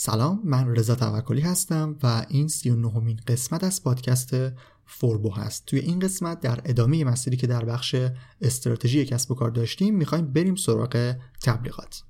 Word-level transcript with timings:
سلام 0.00 0.40
من 0.44 0.76
رضا 0.76 0.94
توکلی 0.94 1.40
هستم 1.40 1.96
و 2.02 2.26
این 2.28 2.48
39 2.48 2.88
نهمین 2.88 3.20
قسمت 3.26 3.64
از 3.64 3.82
پادکست 3.82 4.36
فوربو 4.86 5.30
هست. 5.34 5.66
توی 5.66 5.78
این 5.78 5.98
قسمت 5.98 6.40
در 6.40 6.60
ادامه 6.64 7.04
مسیری 7.04 7.36
که 7.36 7.46
در 7.46 7.64
بخش 7.64 7.96
استراتژی 8.40 9.04
کسب 9.04 9.30
و 9.30 9.34
کار 9.34 9.50
داشتیم 9.50 9.96
می‌خوایم 9.96 10.32
بریم 10.32 10.54
سراغ 10.54 11.16
تبلیغات. 11.42 12.02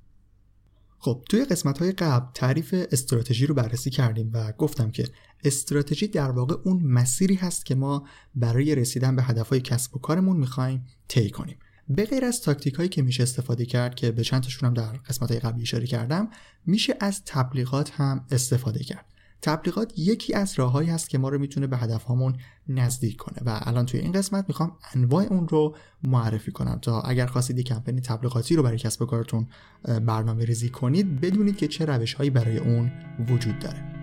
خب 0.98 1.24
توی 1.28 1.44
قسمت 1.44 1.78
های 1.78 1.92
قبل 1.92 2.26
تعریف 2.34 2.74
استراتژی 2.92 3.46
رو 3.46 3.54
بررسی 3.54 3.90
کردیم 3.90 4.30
و 4.34 4.52
گفتم 4.52 4.90
که 4.90 5.08
استراتژی 5.44 6.08
در 6.08 6.30
واقع 6.30 6.56
اون 6.64 6.82
مسیری 6.82 7.34
هست 7.34 7.66
که 7.66 7.74
ما 7.74 8.06
برای 8.34 8.74
رسیدن 8.74 9.16
به 9.16 9.22
هدفهای 9.22 9.60
کسب 9.60 9.96
و 9.96 9.98
کارمون 9.98 10.36
می‌خوایم 10.36 10.86
طی 11.08 11.30
کنیم. 11.30 11.58
به 11.90 12.04
غیر 12.04 12.24
از 12.24 12.40
تاکتیک 12.40 12.74
هایی 12.74 12.88
که 12.88 13.02
میشه 13.02 13.22
استفاده 13.22 13.66
کرد 13.66 13.94
که 13.94 14.10
به 14.10 14.24
چند 14.24 14.42
تاشون 14.42 14.66
هم 14.68 14.74
در 14.74 14.92
قسمت 14.92 15.32
قبلی 15.32 15.62
اشاره 15.62 15.86
کردم 15.86 16.28
میشه 16.66 16.96
از 17.00 17.22
تبلیغات 17.24 17.90
هم 17.90 18.26
استفاده 18.30 18.84
کرد. 18.84 19.04
تبلیغات 19.42 19.92
یکی 19.98 20.34
از 20.34 20.54
راههایی 20.56 20.88
هست 20.88 21.10
که 21.10 21.18
ما 21.18 21.28
رو 21.28 21.38
می‌تونه 21.38 21.66
به 21.66 21.76
هدفهامون 21.76 22.36
نزدیک 22.68 23.16
کنه 23.16 23.38
و 23.46 23.60
الان 23.62 23.86
توی 23.86 24.00
این 24.00 24.12
قسمت 24.12 24.44
می‌خوام 24.48 24.72
انواع 24.94 25.24
اون 25.24 25.48
رو 25.48 25.76
معرفی 26.02 26.52
کنم. 26.52 26.78
تا 26.82 27.00
اگر 27.00 27.26
خواستید 27.26 27.60
کمپین 27.60 28.00
تبلیغاتی 28.00 28.56
رو 28.56 28.62
برای 28.62 28.78
کسب 28.78 29.02
و 29.02 29.06
کارتون 29.06 29.46
برنامه 29.84 30.44
ریزی 30.44 30.68
کنید 30.68 31.20
بدونید 31.20 31.56
که 31.56 31.68
چه 31.68 31.84
روش 31.84 32.14
هایی 32.14 32.30
برای 32.30 32.58
اون 32.58 32.92
وجود 33.28 33.58
داره. 33.58 33.97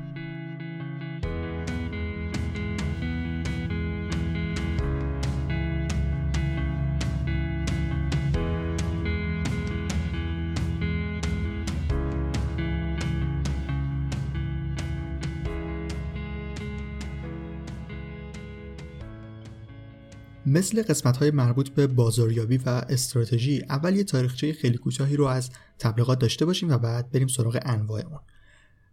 مثل 20.56 20.84
قسمت 20.84 21.18
های 21.18 21.32
مربوط 21.32 21.70
به 21.70 21.88
بازاریابی 21.88 22.58
و 22.58 22.70
استراتژی 22.70 23.64
اول 23.70 23.96
یه 23.96 24.04
تاریخچه 24.04 24.54
خیلی 24.54 24.78
کوتاهی 24.78 25.16
رو 25.16 25.26
از 25.26 25.50
تبلیغات 25.80 26.20
داشته 26.20 26.46
باشیم 26.46 26.70
و 26.70 26.78
بعد 26.78 27.12
بریم 27.12 27.28
سراغ 27.28 27.60
انواع 27.66 28.02
اون 28.02 28.20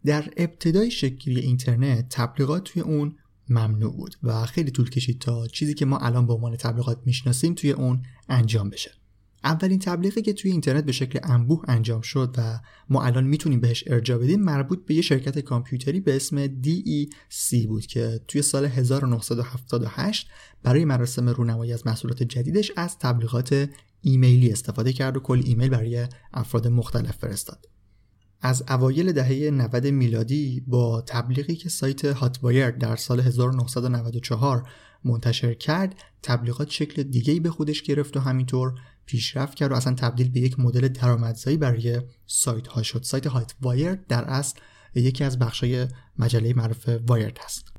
در 0.04 0.30
ابتدای 0.36 0.91
شکلی 0.91 1.41
اینترنت 1.41 2.08
تبلیغات 2.08 2.64
توی 2.64 2.82
اون 2.82 3.16
ممنوع 3.48 3.96
بود 3.96 4.16
و 4.22 4.46
خیلی 4.46 4.70
طول 4.70 4.91
کشید 4.91 5.19
تا 5.19 5.46
چیزی 5.46 5.74
که 5.74 5.84
ما 5.84 5.98
الان 5.98 6.27
به 6.27 6.32
عنوان 6.32 6.56
تبلیغات 6.56 6.98
می‌شناسیم 7.06 7.54
توی 7.54 7.70
اون 7.70 8.02
انجام 8.28 8.70
بشه. 8.70 8.91
اولین 9.44 9.78
تبلیغی 9.78 10.22
که 10.22 10.32
توی 10.32 10.50
اینترنت 10.50 10.84
به 10.84 10.92
شکل 10.92 11.18
انبوه 11.22 11.64
انجام 11.68 12.00
شد 12.00 12.34
و 12.38 12.60
ما 12.88 13.02
الان 13.02 13.24
می‌تونیم 13.24 13.60
بهش 13.60 13.84
ارجاع 13.86 14.18
بدیم 14.18 14.40
مربوط 14.40 14.86
به 14.86 14.94
یه 14.94 15.02
شرکت 15.02 15.38
کامپیوتری 15.38 16.00
به 16.00 16.16
اسم 16.16 16.46
DEC 16.46 17.66
بود 17.66 17.86
که 17.86 18.20
توی 18.28 18.42
سال 18.42 18.64
1978 18.64 20.28
برای 20.62 20.84
مراسم 20.84 21.28
رونمایی 21.28 21.72
از 21.72 21.86
محصولات 21.86 22.22
جدیدش 22.22 22.72
از 22.76 22.98
تبلیغات 22.98 23.68
ایمیلی 24.00 24.52
استفاده 24.52 24.92
کرد 24.92 25.16
و 25.16 25.20
کل 25.20 25.42
ایمیل 25.44 25.68
برای 25.68 26.06
افراد 26.32 26.68
مختلف 26.68 27.16
فرستاد. 27.16 27.68
از 28.40 28.64
اوایل 28.68 29.12
دهه 29.12 29.50
90 29.50 29.86
میلادی 29.86 30.64
با 30.66 31.00
تبلیغی 31.00 31.54
که 31.54 31.68
سایت 31.68 32.04
هاتوایر 32.04 32.70
در 32.70 32.96
سال 32.96 33.20
1994 33.20 34.68
منتشر 35.04 35.54
کرد 35.54 35.94
تبلیغات 36.22 36.70
شکل 36.70 37.02
دیگهی 37.02 37.40
به 37.40 37.50
خودش 37.50 37.82
گرفت 37.82 38.16
و 38.16 38.20
همینطور 38.20 38.74
پیشرفت 39.06 39.55
کرد 39.55 39.72
و 39.72 39.75
اصلا 39.75 39.95
تبدیل 39.95 40.28
به 40.28 40.41
یک 40.41 40.61
مدل 40.61 40.89
درآمدزایی 40.89 41.56
برای 41.56 42.03
سایت 42.27 42.67
ها 42.67 42.83
شد. 42.83 43.03
سایت 43.03 43.27
هایت 43.27 43.55
وایر 43.61 43.94
در 43.94 44.25
اصل 44.25 44.59
یکی 44.94 45.25
از 45.25 45.39
بخشای 45.39 45.89
مجله 46.19 46.55
معروف 46.55 46.89
وایرد 47.06 47.39
هست. 47.44 47.72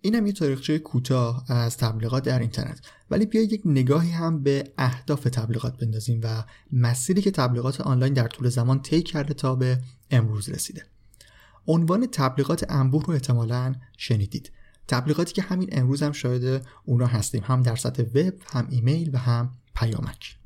این 0.00 0.14
هم 0.14 0.26
یه 0.26 0.32
تاریخچه 0.32 0.78
کوتاه 0.78 1.52
از 1.52 1.76
تبلیغات 1.76 2.24
در 2.24 2.38
اینترنت. 2.38 2.80
ولی 3.10 3.26
بیا 3.26 3.42
یک 3.42 3.62
نگاهی 3.64 4.10
هم 4.10 4.42
به 4.42 4.64
اهداف 4.78 5.22
تبلیغات 5.22 5.76
بندازیم 5.78 6.20
و 6.24 6.44
مسیری 6.72 7.22
که 7.22 7.30
تبلیغات 7.30 7.80
آنلاین 7.80 8.12
در 8.12 8.28
طول 8.28 8.48
زمان 8.48 8.82
طی 8.82 9.02
کرده 9.02 9.34
تا 9.34 9.54
به 9.54 9.78
امروز 10.10 10.48
رسیده. 10.48 10.82
عنوان 11.66 12.06
تبلیغات 12.06 12.66
انبوه 12.68 13.04
رو 13.04 13.12
احتمالا 13.12 13.74
شنیدید. 13.96 14.52
تبلیغاتی 14.88 15.32
که 15.32 15.42
همین 15.42 15.68
امروز 15.72 16.02
هم 16.02 16.12
شاهد 16.12 16.66
اونا 16.84 17.06
هستیم. 17.06 17.42
هم 17.44 17.62
در 17.62 17.76
سطح 17.76 18.02
وب 18.02 18.34
هم 18.52 18.66
ایمیل 18.70 19.10
و 19.12 19.18
هم 19.18 19.58
پیامک. 19.74 20.39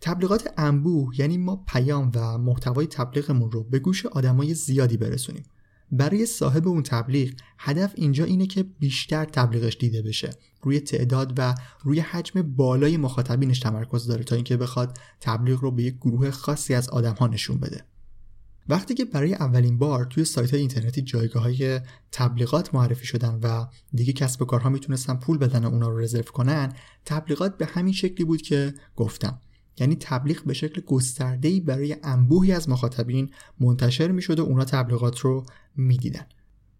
تبلیغات 0.00 0.54
انبوه 0.56 1.20
یعنی 1.20 1.38
ما 1.38 1.64
پیام 1.68 2.10
و 2.14 2.38
محتوای 2.38 2.86
تبلیغمون 2.86 3.50
رو 3.50 3.64
به 3.64 3.78
گوش 3.78 4.06
آدمای 4.06 4.54
زیادی 4.54 4.96
برسونیم. 4.96 5.44
برای 5.92 6.26
صاحب 6.26 6.68
اون 6.68 6.82
تبلیغ 6.82 7.32
هدف 7.58 7.92
اینجا 7.94 8.24
اینه 8.24 8.46
که 8.46 8.62
بیشتر 8.62 9.24
تبلیغش 9.24 9.76
دیده 9.76 10.02
بشه. 10.02 10.30
روی 10.62 10.80
تعداد 10.80 11.34
و 11.38 11.54
روی 11.82 12.00
حجم 12.00 12.42
بالای 12.42 12.96
مخاطبینش 12.96 13.60
تمرکز 13.60 14.06
داره 14.06 14.24
تا 14.24 14.34
اینکه 14.34 14.56
بخواد 14.56 14.98
تبلیغ 15.20 15.60
رو 15.60 15.70
به 15.70 15.82
یک 15.82 15.96
گروه 15.96 16.30
خاصی 16.30 16.74
از 16.74 16.88
آدم 16.88 17.14
ها 17.14 17.26
نشون 17.26 17.60
بده. 17.60 17.84
وقتی 18.68 18.94
که 18.94 19.04
برای 19.04 19.34
اولین 19.34 19.78
بار 19.78 20.04
توی 20.04 20.24
سایت 20.24 20.50
های 20.50 20.60
اینترنتی 20.60 21.02
جایگاه 21.02 21.42
های 21.42 21.80
تبلیغات 22.12 22.74
معرفی 22.74 23.06
شدن 23.06 23.40
و 23.42 23.66
دیگه 23.92 24.12
کسب 24.12 24.42
و 24.42 24.44
کارها 24.44 24.68
می‌تونستن 24.68 25.14
پول 25.14 25.38
بدن 25.38 25.64
و 25.64 25.68
اونا 25.68 25.88
رو 25.88 25.98
رزرو 25.98 26.22
کنن 26.22 26.72
تبلیغات 27.04 27.56
به 27.56 27.66
همین 27.66 27.92
شکلی 27.92 28.24
بود 28.24 28.42
که 28.42 28.74
گفتم. 28.96 29.40
یعنی 29.78 29.96
تبلیغ 30.00 30.44
به 30.44 30.54
شکل 30.54 30.80
گسترده‌ای 30.80 31.60
برای 31.60 31.96
انبوهی 32.02 32.52
از 32.52 32.68
مخاطبین 32.68 33.30
منتشر 33.60 34.10
می‌شد 34.10 34.38
و 34.38 34.42
اونا 34.42 34.64
تبلیغات 34.64 35.18
رو 35.18 35.46
می‌دیدن. 35.76 36.26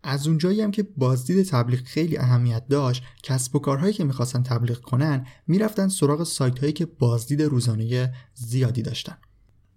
از 0.02 0.26
اونجایی 0.26 0.60
هم 0.60 0.70
که 0.70 0.82
بازدید 0.96 1.46
تبلیغ 1.46 1.80
خیلی 1.80 2.18
اهمیت 2.18 2.68
داشت 2.68 3.02
کسب 3.22 3.56
و 3.56 3.58
کارهایی 3.58 3.92
که 3.92 4.04
می‌خواستن 4.04 4.42
تبلیغ 4.42 4.80
کنن 4.80 5.26
می‌رفتن 5.46 5.88
سراغ 5.88 6.24
سایت 6.24 6.58
هایی 6.58 6.72
که 6.72 6.86
بازدید 6.86 7.42
روزانه 7.42 8.14
زیادی 8.34 8.82
داشتن. 8.82 9.16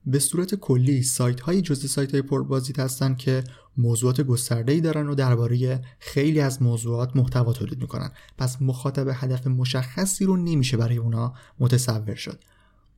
به 0.06 0.19
صورت 0.19 0.56
کلی 0.56 1.03
سایت 1.03 1.40
های 1.40 1.62
جزء 1.62 1.88
سایت 1.88 2.12
های 2.12 2.22
پربازدید 2.22 2.79
هستن 2.79 3.16
که 3.16 3.44
موضوعات 3.78 4.22
گسترده 4.22 4.72
ای 4.72 4.81
دارن 4.81 5.08
و 5.08 5.16
درباره 5.16 5.81
خیلی 6.00 6.40
از 6.40 6.62
موضوعات 6.62 7.16
محتوا 7.16 7.53
تولید 7.53 7.81
می‌کنن. 7.81 8.12
پس 8.38 8.62
مخاطب 8.62 9.08
هدف 9.13 9.47
مشخصی 9.47 10.25
رو 10.25 10.38
نمیشه 10.38 10.78
برای 10.78 10.97
اونا 10.97 11.34
متصور 11.59 12.16
شد. 12.16 12.44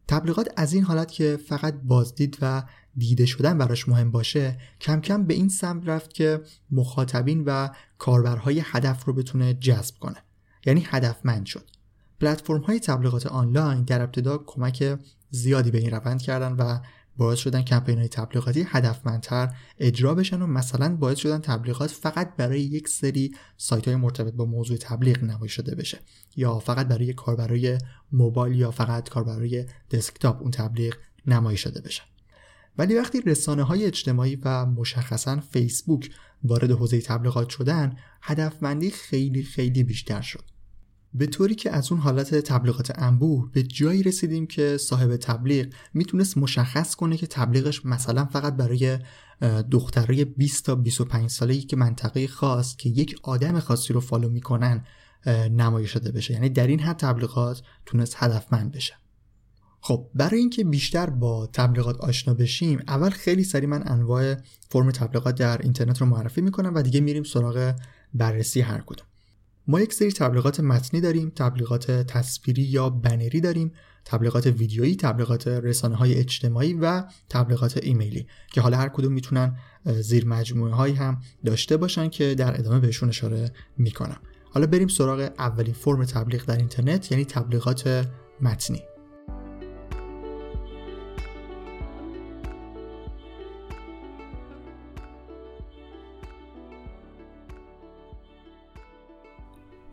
تبلیغات 0.07 0.50
از 0.57 0.73
این 0.73 0.84
حالت 0.84 1.12
که 1.12 1.39
فقط 1.47 1.73
بازدید 1.84 2.38
و 2.41 2.63
دیده 2.97 3.25
شدن 3.25 3.57
براش 3.57 3.89
مهم 3.89 4.12
باشه 4.12 4.57
کم 4.81 5.01
کم 5.01 5.23
به 5.23 5.34
این 5.34 5.50
سمت 5.50 5.89
رفت 5.89 6.13
که 6.13 6.41
مخاطبین 6.72 7.44
و 7.45 7.69
کاربرهای 7.97 8.62
هدف 8.66 9.06
رو 9.06 9.13
بتونه 9.13 9.53
جذب 9.53 9.95
کنه. 10.00 10.17
یعنی 10.66 10.85
هدفمند 10.89 11.45
شد. 11.45 11.69
پلتفرم 12.19 12.62
های 12.62 12.79
تبلیغات 12.79 13.25
آنلاین 13.25 13.84
در 13.84 14.01
ابتدا 14.01 14.38
کمک 14.38 15.00
زیادی 15.29 15.72
به 15.72 15.78
این 15.78 15.91
روند 15.91 16.22
کردن 16.22 16.51
و 16.51 16.79
باعث 17.18 17.40
شدن 17.40 17.62
کمپین 17.62 17.98
های 17.98 18.08
تبلیغاتی 18.08 18.66
هدفمندتر 18.68 19.56
اجرا 19.80 20.16
بشن 20.16 20.42
و 20.42 20.48
مثلا 20.48 20.96
باعث 20.96 21.18
شدن 21.18 21.40
تبلیغات 21.40 21.92
فقط 21.92 22.36
برای 22.36 22.62
یک 22.62 22.88
سری 22.88 23.36
سایت 23.58 23.88
های 23.88 23.96
مرتبط 23.96 24.34
با 24.34 24.46
موضوع 24.46 24.78
تبلیغ 24.78 25.24
نمایی 25.24 25.50
شده 25.50 25.76
بشه. 25.76 26.00
یا 26.36 26.60
فقط 26.60 26.88
برای 26.88 27.14
کاربرای 27.14 27.78
موبایل 28.12 28.56
یا 28.56 28.72
فقط 28.72 29.10
کاربرای 29.10 29.66
دسکتاپ 29.92 30.42
اون 30.42 30.52
تبلیغ 30.52 30.96
نمایی 31.26 31.58
شده 31.58 31.82
بشه. 31.82 32.02
ولی 32.78 32.96
وقتی 32.96 33.22
رسانه 33.22 33.64
های 33.64 33.86
اجتماعی 33.86 34.36
و 34.36 34.66
مشخصا 34.66 35.40
فیسبوک 35.40 36.12
وارد 36.44 36.72
حوزه 36.72 37.02
تبلیغات 37.02 37.50
شدن 37.50 37.96
هدفمندی 38.22 38.92
خیلی 38.92 39.44
خیلی 39.44 39.84
بیشتر 39.84 40.22
شد. 40.22 40.50
به 41.14 41.26
طوری 41.26 41.56
که 41.56 41.72
از 41.72 41.92
اون 41.92 42.02
حالت 42.02 42.36
تبلیغات 42.36 42.92
انبوه 42.96 43.50
به 43.52 43.64
جایی 43.64 44.04
رسیدیم 44.04 44.48
که 44.48 44.78
صاحب 44.78 45.18
تبلیغ 45.18 45.74
می‌تونست 45.94 46.38
مشخص 46.38 46.96
کنه 46.96 47.18
که 47.18 47.28
تبلیغش 47.28 47.86
مثلا 47.86 48.26
فقط 48.26 48.56
برای 48.56 49.00
دخترای 49.72 50.26
20 50.26 50.66
تا 50.66 50.76
25 50.76 51.30
ساله 51.30 51.60
که 51.60 51.75
منطقه 51.75 52.28
خاص 52.28 52.75
که 52.75 52.90
یک 52.90 53.16
آدم 53.24 53.60
خاصی 53.60 53.94
رو 53.94 54.00
فالو 54.00 54.30
می‌کنن 54.30 54.86
نمایش 55.52 55.92
شده 55.92 56.12
بشه. 56.12 56.34
یعنی 56.34 56.50
در 56.50 56.68
این 56.68 56.80
حد 56.80 56.98
تبلیغات 56.98 57.62
تونست 57.86 58.16
هدفمند 58.18 58.72
بشه. 58.72 58.94
خب 59.81 60.10
برای 60.16 60.40
اینکه 60.40 60.64
بیشتر 60.64 61.10
با 61.10 61.50
تبلیغات 61.54 61.98
آشنا 61.98 62.34
بشیم 62.34 62.80
اول 62.88 63.10
خیلی 63.10 63.44
سری 63.44 63.66
من 63.66 63.84
انواع 63.86 64.36
فرم 64.69 64.92
تبلیغات 64.92 65.36
در 65.36 65.62
اینترنت 65.62 66.02
رو 66.02 66.07
معرفی 66.07 66.42
می‌کنم 66.42 66.75
و 66.75 66.81
دیگه 66.81 67.02
میریم 67.02 67.24
سراغ 67.24 67.75
بررسی 68.14 68.62
هر 68.62 68.81
کدوم. 68.86 69.11
ما 69.71 69.81
یک 69.81 69.94
سری 69.94 70.12
تبلیغات 70.12 70.59
متنی 70.59 71.01
داریم 71.01 71.31
تبلیغات 71.35 71.91
تصویری 71.91 72.62
یا 72.62 72.89
بنری 72.89 73.41
داریم 73.41 73.71
تبلیغات 74.06 74.47
ویدیویی 74.47 74.95
تبلیغات 74.95 75.47
رسانه 75.47 75.95
های 75.95 76.13
اجتماعی 76.13 76.73
و 76.73 77.03
تبلیغات 77.29 77.77
ایمیلی 77.77 78.27
که 78.53 78.62
حالا 78.62 78.77
هر 78.77 78.89
کدوم 78.89 79.13
می‌تونن 79.13 79.57
زیر 79.85 80.27
مجموعه 80.27 80.73
هایی 80.73 80.94
هم 80.94 81.19
داشته 81.45 81.77
باشن 81.77 82.09
که 82.09 82.35
در 82.35 82.59
ادامه 82.59 82.79
بهشون 82.79 83.09
اشاره 83.09 83.51
می‌کنم. 83.77 84.19
حالا 84.50 84.68
بریم 84.68 84.88
سراغ 84.88 85.29
اولین 85.39 85.73
فرم 85.73 86.06
تبلیغ 86.06 86.45
در 86.45 86.57
اینترنت 86.57 87.12
یعنی 87.12 87.25
تبلیغات 87.25 88.07
متنی. 88.41 88.91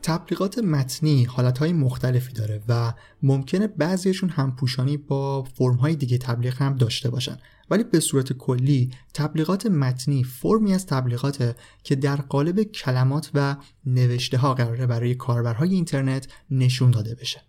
تبلیغات 0.08 0.58
متنی 0.58 1.25
حالتهای 1.25 1.72
مختلفی 1.72 2.32
داره 2.32 2.62
و 2.69 2.93
ممکنه 3.22 3.66
بعضیشون 3.66 4.28
همپوشانی 4.28 4.96
با 4.96 5.43
فرمهای 5.43 5.96
دیگه 5.96 6.19
تبلیغ 6.19 6.62
هم 6.62 6.76
داشته 6.76 7.10
باشن. 7.10 7.37
ولی 7.70 7.84
به 7.84 8.00
صورت 8.00 8.32
کلی 8.32 8.90
تبلیغات 9.14 9.66
متنی 9.66 10.25
فرمی 10.25 10.75
از 10.75 10.87
تبلیغاته 10.87 11.55
که 11.82 11.96
در 11.96 12.16
قالب 12.16 12.62
کلمات 12.62 13.31
و 13.34 13.56
نوشته 13.87 14.38
ها 14.38 14.55
قراره 14.55 14.87
برای 14.87 15.14
کاربرهای 15.14 15.75
اینترنت 15.75 16.28
نشون 16.50 16.90
داده 16.90 17.14
بشه. 17.14 17.43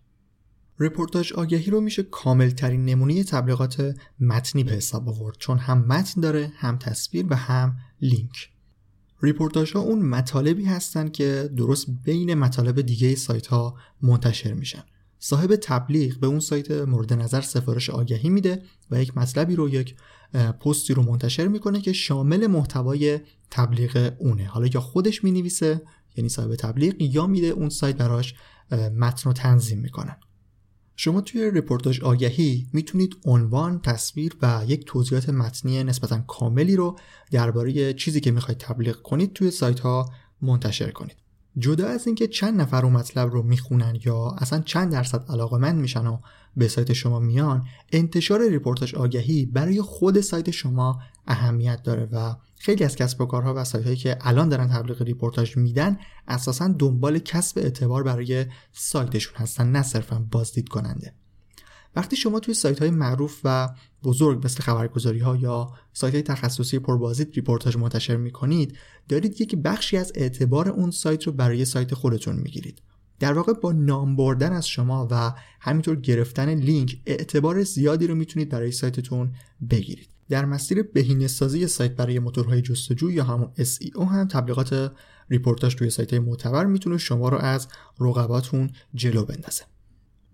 رپورتاج 0.78 1.32
آگهی 1.32 1.70
رو 1.70 1.80
میشه 1.80 2.02
کامل 2.02 2.50
ترین 2.50 2.84
نمونه 2.84 3.24
تبلیغات 3.24 3.94
متنی 4.20 4.64
به 4.64 4.72
حساب 4.72 5.08
آورد 5.08 5.36
چون 5.38 5.58
هم 5.58 5.78
متن 5.86 6.20
داره 6.20 6.52
هم 6.56 6.78
تصویر 6.78 7.26
و 7.30 7.36
هم 7.36 7.76
لینک. 8.00 8.50
ریپورتاج 9.22 9.72
ها 9.72 9.80
اون 9.80 10.02
مطالبی 10.02 10.64
هستن 10.64 11.08
که 11.08 11.50
درست 11.56 11.86
بین 12.04 12.34
مطالب 12.34 12.80
دیگه 12.80 13.14
سایت 13.14 13.46
ها 13.46 13.76
منتشر 14.02 14.52
میشن. 14.52 14.82
صاحب 15.18 15.56
تبلیغ 15.56 16.18
به 16.18 16.26
اون 16.26 16.40
سایت 16.40 16.70
مورد 16.70 17.12
نظر 17.12 17.40
سفارش 17.40 17.90
آگهی 17.90 18.28
میده 18.28 18.62
و 18.90 19.02
یک 19.02 19.16
مطلبی 19.16 19.56
رو 19.56 19.68
یک 19.68 19.96
پستی 20.60 20.94
رو 20.94 21.02
منتشر 21.02 21.48
می‌کنه 21.48 21.80
که 21.80 21.92
شامل 21.92 22.46
محتوای 22.46 23.20
تبلیغ 23.50 24.12
اونه. 24.18 24.44
حالا 24.44 24.66
یا 24.74 24.80
خودش 24.80 25.24
می‌نویسه 25.24 25.82
یعنی 26.16 26.28
صاحب 26.28 26.54
تبلیغ 26.54 26.94
یا 26.98 27.26
میده 27.26 27.46
اون 27.46 27.68
سایت 27.68 27.96
براش 27.96 28.34
متن 28.98 29.22
رو 29.24 29.32
تنظیم 29.32 29.78
می‌کنن 29.78 30.16
شما 31.02 31.20
توی 31.20 31.50
رپورتاج 31.50 32.00
آگهی 32.00 32.66
می‌تونید 32.72 33.16
عنوان، 33.24 33.80
تصویر 33.80 34.36
و 34.42 34.64
یک 34.66 34.84
توضیحات 34.84 35.28
متنی 35.28 35.84
نسبتا 35.84 36.18
کاملی 36.18 36.76
رو 36.76 36.98
درباره 37.30 37.94
چیزی 37.94 38.20
که 38.20 38.30
می‌خواید 38.30 38.58
تبلیغ 38.58 39.02
کنید 39.02 39.32
توی 39.32 39.50
سایت 39.50 39.80
ها 39.80 40.10
منتشر 40.42 40.90
کنید. 40.90 41.16
جدا 41.58 41.86
از 41.86 42.06
اینکه 42.06 42.28
چند 42.28 42.60
نفر 42.60 42.84
اون 42.84 42.92
مطلب 42.92 43.30
رو 43.30 43.42
می‌خونن 43.42 43.98
یا 44.04 44.34
اصلا 44.38 44.60
چند 44.60 44.92
درصد 44.92 45.24
علاقمند 45.28 45.80
میشن 45.80 46.06
و 46.06 46.18
به 46.56 46.68
سایت 46.68 46.92
شما 46.92 47.18
میان 47.18 47.64
انتشار 47.92 48.48
ریپورتاج 48.48 48.94
آگهی 48.94 49.46
برای 49.46 49.82
خود 49.82 50.20
سایت 50.20 50.50
شما 50.50 51.00
اهمیت 51.26 51.82
داره 51.82 52.08
و 52.12 52.34
خیلی 52.62 52.84
از 52.84 52.96
کسب 52.96 53.20
و 53.20 53.26
کارها 53.26 53.54
و 53.54 53.64
سایت 53.64 53.84
هایی 53.84 53.96
که 53.96 54.18
الان 54.20 54.48
دارن 54.48 54.68
تبلیغ 54.68 55.02
ریپورتاج 55.02 55.56
میدن 55.56 55.98
اساسا 56.28 56.68
دنبال 56.68 57.18
کسب 57.18 57.58
اعتبار 57.58 58.02
برای 58.02 58.46
سایتشون 58.72 59.36
هستن 59.36 59.72
نه 59.72 59.82
صرفا 59.82 60.26
بازدید 60.30 60.68
کننده. 60.68 61.14
وقتی 61.96 62.16
شما 62.16 62.40
توی 62.40 62.54
سایت 62.54 62.78
های 62.78 62.90
معروف 62.90 63.40
و 63.44 63.68
بزرگ 64.02 64.44
مثل 64.44 64.62
خبرگزاری 64.62 65.18
ها 65.18 65.36
یا 65.36 65.72
سایت 65.92 66.14
های 66.14 66.22
تخصصی 66.22 66.78
پربازدید 66.78 67.34
ریپورتاج 67.34 67.76
منتشر 67.76 68.16
می‌کنید 68.16 68.76
دارید 69.08 69.40
یک 69.40 69.56
بخشی 69.56 69.96
از 69.96 70.12
اعتبار 70.14 70.68
اون 70.68 70.90
سایت 70.90 71.22
رو 71.22 71.32
برای 71.32 71.64
سایت 71.64 71.94
خودتون 71.94 72.36
می‌گیرید. 72.36 72.82
در 73.18 73.32
واقع 73.32 73.52
با 73.52 73.72
نام 73.72 74.16
بردن 74.16 74.52
از 74.52 74.68
شما 74.68 75.08
و 75.10 75.32
همینطور 75.60 75.96
گرفتن 75.96 76.54
لینک 76.54 77.00
اعتبار 77.06 77.62
زیادی 77.62 78.06
رو 78.06 78.14
می‌تونید 78.14 78.48
برای 78.48 78.72
سایتتون 78.72 79.32
بگیرید. 79.70 80.08
در 80.30 80.44
مسیر 80.44 80.82
بهینه 80.82 81.26
سازی 81.26 81.66
سایت 81.66 81.96
برای 81.96 82.18
موتورهای 82.18 82.62
جستجو 82.62 83.10
یا 83.10 83.24
همون 83.24 83.50
SEO 83.58 84.02
هم 84.02 84.28
تبلیغات 84.28 84.92
رپورتاژ 85.30 85.74
توی 85.74 85.90
سایت 85.90 86.14
معتبر 86.14 86.66
می‌تونه 86.66 86.98
شما 86.98 87.28
رو 87.28 87.38
از 87.38 87.68
رقباتون 88.00 88.70
جلو 88.94 89.24
بندازه. 89.24 89.62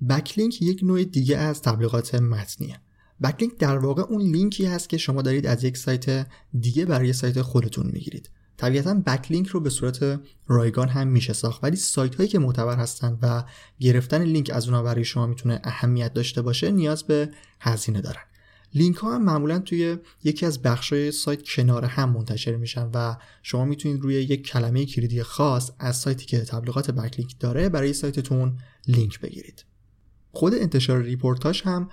backlink 0.09 0.63
یک 0.63 0.81
نوع 0.83 1.05
دیگه 1.05 1.37
از 1.37 1.63
تبلیغات 1.63 2.15
متنیه. 2.15 2.81
backlink 3.23 3.59
در 3.59 3.79
واقع 3.79 4.03
اون 4.03 4.23
لینکی 4.23 4.67
هست 4.67 4.89
که 4.89 4.97
شما 4.97 5.23
دارید 5.23 5.47
از 5.47 5.65
یک 5.65 5.77
سایت 5.77 6.27
دیگه 6.61 6.85
برای 6.85 7.13
سایت 7.13 7.43
خودتون 7.43 7.91
می‌گیرید. 7.93 8.31
طبیعتا 8.57 8.95
backlink 8.95 9.47
رو 9.47 9.61
به 9.61 9.71
صورت 9.71 10.21
رایگان 10.47 10.89
هم 10.89 11.09
میشه 11.09 11.33
ساخت 11.33 11.65
ولی 11.65 11.77
سایت 11.77 12.15
هایی 12.15 12.29
که 12.29 12.39
معتبر 12.39 12.77
هستن 12.77 13.19
و 13.23 13.45
گرفتن 13.81 14.23
لینک 14.23 14.51
از 14.55 14.67
اونها 14.67 14.83
برای 14.83 15.05
شما 15.05 15.27
می‌تونه 15.27 15.61
اهمیت 15.65 16.15
داشته 16.15 16.43
باشه 16.43 16.71
نیاز 16.71 17.05
به 17.05 17.31
هزینه 17.61 18.01
دارن. 18.01 18.23
لینک 18.75 18.97
ها 18.97 19.15
هم 19.15 19.25
معمولا 19.25 19.59
توی 19.59 19.97
یکی 20.25 20.47
از 20.47 20.63
بخش 20.63 20.93
های 20.93 21.13
سایت 21.13 21.43
کنار 21.43 21.85
هم 21.85 22.11
منتشر 22.11 22.57
میشن 22.57 22.91
و 22.95 23.17
شما 23.43 23.65
می‌تونید 23.65 24.01
روی 24.01 24.15
یک 24.15 24.47
کلمه 24.47 24.87
کلیدی 24.87 25.23
خاص 25.23 25.71
از 25.79 25.97
سایتی 25.97 26.27
که 26.27 26.41
تبلیغات 26.41 26.91
backlink 26.91 27.35
داره 27.41 27.69
برای 27.69 27.93
سایتتون 27.93 28.59
لینک 28.89 29.21
بگیرید. 29.21 29.65
خود 30.33 30.55
انتشار 30.55 31.03
رپورتاژ 31.03 31.63
هم 31.63 31.89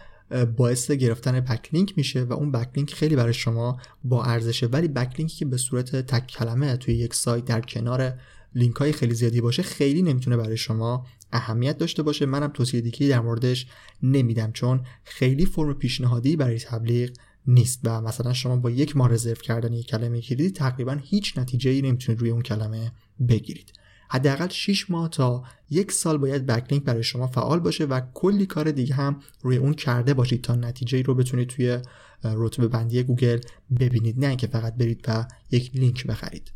باعث 0.58 0.92
گرفتن 0.92 1.40
backlink 1.40 1.94
میشه 1.98 2.24
و 2.24 2.34
اون 2.34 2.52
backlink 2.52 2.94
خیلی 2.94 3.16
برای 3.16 3.34
شما 3.34 3.78
با 4.04 4.24
ارزشه 4.24 4.68
ولی 4.68 4.88
بکلینکی 4.88 5.38
که 5.38 5.46
به 5.46 5.58
صورت 5.58 5.96
تک 5.96 6.28
کلمه 6.28 6.78
توی 6.78 6.96
یک 6.96 7.14
سایت 7.14 7.46
در 7.46 7.62
کنار 7.62 8.14
لینک 8.56 8.76
های 8.76 8.92
خیلی 8.92 9.16
زیادی 9.16 9.42
باشه 9.42 9.64
خیلی 9.64 10.02
نمی‌تونه 10.02 10.38
برای 10.38 10.58
شما 10.58 11.06
اهمیت 11.32 11.78
داشته 11.78 12.04
باشه. 12.04 12.26
منم 12.26 12.48
توصیه 12.48 12.82
دیگه 12.82 13.08
در 13.08 13.20
موردش 13.20 13.68
نمیدم 14.04 14.52
چون 14.52 14.86
خیلی 15.04 15.46
فرم 15.46 15.74
پیشنهادی 15.74 16.36
برای 16.36 16.60
تبلیغ 16.60 17.10
نیست 17.48 17.80
و 17.84 18.02
مثلا 18.02 18.34
شما 18.34 18.56
با 18.56 18.70
یک 18.70 18.98
ماه 18.98 19.10
رزرو 19.10 19.36
کردن 19.36 19.74
یک 19.74 19.88
کلمه 19.88 20.22
کلیدی 20.22 20.52
تقریبا 20.52 20.98
هیچ 21.02 21.38
نتیجه 21.38 21.72
ای 21.72 21.82
نمی‌تونید 21.82 22.22
روی 22.22 22.30
اون 22.30 22.42
کلمه 22.42 22.92
بگیرید. 23.30 23.74
حداقل 24.10 24.48
6 24.48 24.90
ماه 24.90 25.10
تا 25.10 25.44
یک 25.70 25.92
سال 25.92 26.18
باید 26.18 26.46
بکلینک 26.46 26.84
برای 26.84 27.04
شما 27.04 27.28
فعال 27.28 27.60
باشه 27.60 27.86
و 27.86 28.02
کلی 28.14 28.46
کار 28.46 28.72
دیگه 28.72 28.94
هم 28.94 29.20
روی 29.42 29.58
اون 29.58 29.74
کرده 29.74 30.14
باشید 30.14 30.44
تا 30.44 30.56
نتیجه 30.56 30.98
ای 30.98 31.04
رو 31.04 31.16
بتونید 31.16 31.48
توی 31.48 31.80
رتبه 32.24 32.68
بندی 32.68 33.04
گوگل 33.04 33.40
ببینید 33.80 34.20
نه 34.20 34.28
اینکه 34.28 34.48
فقط 34.48 34.76
برید 34.76 35.06
و 35.08 35.28
یک 35.52 35.76
لینک 35.76 36.08
بخرید. 36.08 36.52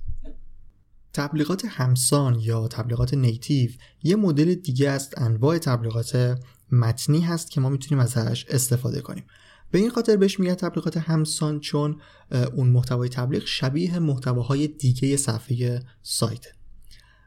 تبلیغات 1.17 1.65
همسان 1.65 2.39
یا 2.39 2.67
تبلیغات 2.67 3.13
native 3.13 3.71
یه 4.03 4.15
مدل 4.15 4.55
دیگه 4.55 4.89
است 4.89 5.21
انواع 5.21 5.57
تبلیغات 5.57 6.39
متنی 6.71 7.21
هست 7.21 7.51
که 7.51 7.61
ما 7.61 7.69
می‌تونیم 7.69 8.03
ازش 8.03 8.45
استفاده 8.49 9.01
کنیم. 9.01 9.23
به 9.71 9.79
این 9.79 9.89
خاطر 9.89 10.17
بهش 10.17 10.39
میگن 10.39 10.53
تبلیغات 10.53 10.97
همسان 10.97 11.59
چون 11.59 12.01
اون 12.53 12.69
محتوای 12.69 13.09
تبلیغ 13.09 13.45
شبیه 13.45 13.99
محتواهای 13.99 14.67
دیگه 14.67 15.17
صفحه 15.17 15.83
سایته. 16.01 16.45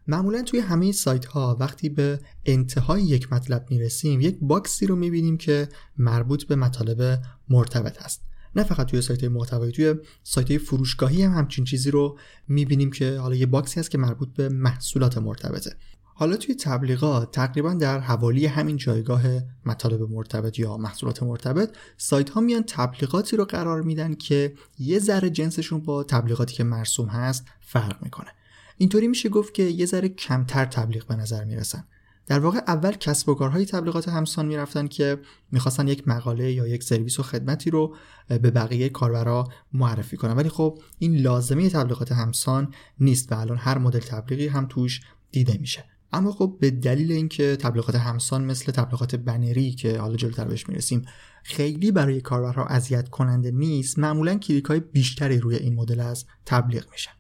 معمولا 0.07 0.43
توی 0.43 0.61
همه 0.61 0.93
سایت 0.93 1.25
ها 1.25 1.57
وقتی 1.61 1.89
به 1.89 2.19
انتهای 2.47 3.03
یک 3.03 3.33
مطلب 3.33 3.67
می‌رسیم 3.71 4.21
یک 4.21 4.39
box 4.41 4.75
ی 4.75 4.87
رو 4.87 4.97
می‌بینیم 4.97 5.37
که 5.37 5.69
مربوط 5.97 6.45
به 6.45 6.57
مطالب 6.57 7.23
مرتبط 7.49 8.03
است 8.03 8.30
نه 8.57 8.63
فقط 8.63 8.87
توی 8.87 9.03
سایت 9.03 9.25
محتوایی 9.25 9.73
توی 9.73 9.95
سایت 10.23 10.59
فروشگاهی 10.59 11.23
هم 11.23 11.33
همچین 11.33 11.65
چیزی 11.65 11.91
رو 11.91 12.19
می‌بینیم 12.49 12.91
که 12.91 13.19
حالا 13.19 13.35
یه 13.35 13.47
باکسی 13.47 13.81
هست 13.81 13.91
که 13.91 13.99
مربوط 13.99 14.29
به 14.29 14.49
محصولات 14.49 15.19
مرتبطه. 15.19 15.77
حالا 16.15 16.37
توی 16.37 16.55
تبلیغات 16.55 17.33
تقریبا 17.33 17.75
در 17.75 18.01
حوالی 18.01 18.47
همین 18.47 18.77
جایگاه 18.77 19.23
مطالب 19.67 20.03
مرتبط 20.03 20.59
یا 20.59 20.77
محصولات 20.77 21.23
مرتبط 21.23 21.77
سایت 21.97 22.31
ها 22.31 22.41
میان 22.41 22.63
تبلیغاتی 22.63 23.37
رو 23.37 23.45
قرار 23.45 23.83
میدن 23.83 24.15
که 24.15 24.55
یه 24.79 24.99
ذره 24.99 25.31
جنسشون 25.31 25.81
با 25.81 26.05
تبلیغاتی 26.05 26.55
که 26.55 26.65
مرسوم 26.65 27.09
هست 27.09 27.45
فرق 27.61 28.03
می‌کنه. 28.03 28.29
اینطوری 28.77 29.09
میشه 29.09 29.29
گفت 29.29 29.55
که 29.55 29.63
یه 29.63 29.87
ذره 29.87 30.09
کمتر 30.09 30.65
تبلیغ 30.65 31.07
به 31.07 31.17
نظر 31.17 31.45
می‌رسن. 31.45 31.85
در 32.31 32.39
واقع 32.39 32.61
اول 32.67 32.93
کسب 32.93 33.29
و 33.29 33.35
کارهای 33.35 33.67
تبلیغات 33.67 34.09
همسان 34.09 34.47
می‌رفتن 34.47 34.87
که 34.87 35.19
می‌خواستن 35.53 35.89
یک 35.89 36.09
مقاله 36.09 36.53
یا 36.53 36.67
یک 36.67 36.83
سرویس 36.83 37.21
و 37.21 37.23
خدمتی 37.23 37.71
رو 37.71 37.97
به 38.29 38.39
بقیه 38.39 38.89
کاربرا 38.89 39.49
معرفی 39.73 40.17
کنن. 40.17 40.33
ولی 40.33 40.49
خب 40.49 40.79
این 40.99 41.17
لازمه 41.17 41.71
تبلیغات 41.71 42.13
همسان 42.13 42.75
نیست 43.01 43.33
و 43.33 43.35
الان 43.35 43.57
هر 43.57 43.79
مدل 43.79 43.99
تبلیغی 43.99 44.49
هم 44.49 44.67
توش 44.67 45.01
دیده 45.33 45.59
میشه. 45.61 45.85
اما 46.13 46.33
خب 46.33 46.57
به 46.61 46.71
دلیل 46.71 47.13
اینکه 47.13 47.57
تبلیغات 47.57 47.95
همسان 47.95 48.45
مثل 48.45 48.73
تبلیغات 48.73 49.15
بنری 49.17 49.73
که 49.73 49.99
حالا 49.99 50.17
جلوتر 50.17 50.45
بهش 50.45 50.69
می‌رسیم 50.69 51.03
خیلی 51.43 51.93
برای 51.93 52.21
کاربرها 52.21 52.65
اذیت 52.65 53.09
کننده 53.09 53.51
نیست 53.51 53.99
معمولا 53.99 54.39
کلیک 54.39 54.65
های 54.65 54.81
بیشتری 54.81 55.39
روی 55.39 55.57
این 55.57 55.75
مدل 55.75 56.01
از 56.01 56.25
تبلیغ 56.47 56.91
میشن. 56.93 57.20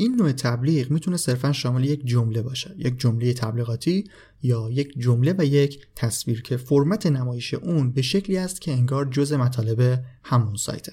این 0.00 0.14
نوع 0.14 0.32
تبلیغ 0.32 0.90
می‌تونه 0.90 1.16
صرفا 1.16 1.52
شامل 1.52 1.84
یک 1.84 2.06
جمله 2.06 2.42
باشه 2.42 2.74
یک 2.78 3.00
جمله 3.00 3.32
تبلیغاتی 3.32 4.04
یا 4.42 4.70
یک 4.70 4.98
جمله 4.98 5.34
و 5.38 5.44
یک 5.44 5.86
تصویر 5.96 6.42
که 6.42 6.56
فرمت 6.56 7.06
نمایش 7.06 7.54
اون 7.54 7.92
به 7.92 8.02
شکلی 8.02 8.38
است 8.38 8.60
که 8.60 8.72
انگار 8.72 9.04
جز 9.04 9.32
مطالب 9.32 10.04
همون 10.24 10.56
سایته. 10.56 10.92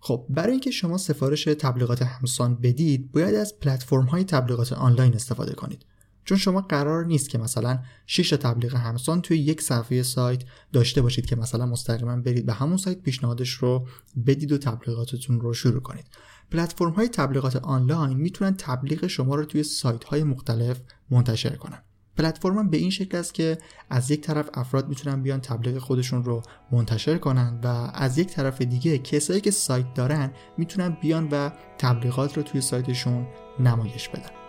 خب 0.00 0.26
برای 0.30 0.50
اینکه 0.50 0.70
شما 0.70 0.98
سفارش 0.98 1.44
تبلیغات 1.44 2.02
همسان 2.02 2.54
بدید 2.54 3.12
باید 3.12 3.34
از 3.34 3.60
پلتفرم 3.60 4.04
های 4.04 4.24
تبلیغات 4.24 4.72
آنلاین 4.72 5.14
استفاده 5.14 5.54
کنید. 5.54 5.84
چون 6.26 6.38
شما 6.38 6.60
قرار 6.60 7.04
نیست 7.04 7.28
که 7.28 7.38
مثلا 7.38 7.78
6 8.06 8.30
تبلیغ 8.30 8.74
همسان 8.74 9.22
توی 9.22 9.38
یک 9.38 9.60
صفحه 9.60 10.02
سایت 10.02 10.42
داشته 10.72 11.02
باشید 11.02 11.26
که 11.26 11.36
مثلا 11.36 11.66
مستقیما 11.66 12.16
برید 12.16 12.46
به 12.46 12.52
همون 12.52 12.76
سایت 12.76 13.00
پیشنهادش 13.00 13.50
رو 13.50 13.86
بدید 14.26 14.52
و 14.52 14.58
تبلیغاتتون 14.58 15.40
رو 15.40 15.54
شروع 15.54 15.80
کنید. 15.80 16.06
پلتفرم 16.50 16.90
های 16.90 17.08
تبلیغات 17.08 17.56
آنلاین 17.56 18.16
می‌تونن 18.16 18.54
تبلیغ 18.58 19.06
شما 19.06 19.34
رو 19.34 19.44
توی 19.44 19.62
سایت 19.62 20.04
های 20.04 20.24
مختلف 20.24 20.80
منتشر 21.10 21.56
کنن. 21.56 21.82
پلتفرم 22.16 22.70
به 22.70 22.76
این 22.76 22.90
شکل 22.90 23.18
است 23.18 23.34
که 23.34 23.58
از 23.90 24.10
یک 24.10 24.20
طرف 24.20 24.50
افراد 24.54 24.88
می‌تونن 24.88 25.22
بیان 25.22 25.40
تبلیغ 25.40 25.78
خودشون 25.78 26.24
رو 26.24 26.42
منتشر 26.72 27.18
کنن 27.18 27.60
و 27.64 27.66
از 27.94 28.18
یک 28.18 28.28
طرف 28.28 28.62
دیگه 28.62 28.98
کسایی 28.98 29.40
که 29.40 29.50
سایت 29.50 29.94
دارن 29.94 30.32
می‌تونن 30.58 30.96
بیان 31.02 31.28
و 31.28 31.50
تبلیغات 31.78 32.36
رو 32.36 32.42
توی 32.42 32.60
سایتشون 32.60 33.26
نمایش 33.60 34.08
بدن. 34.08 34.45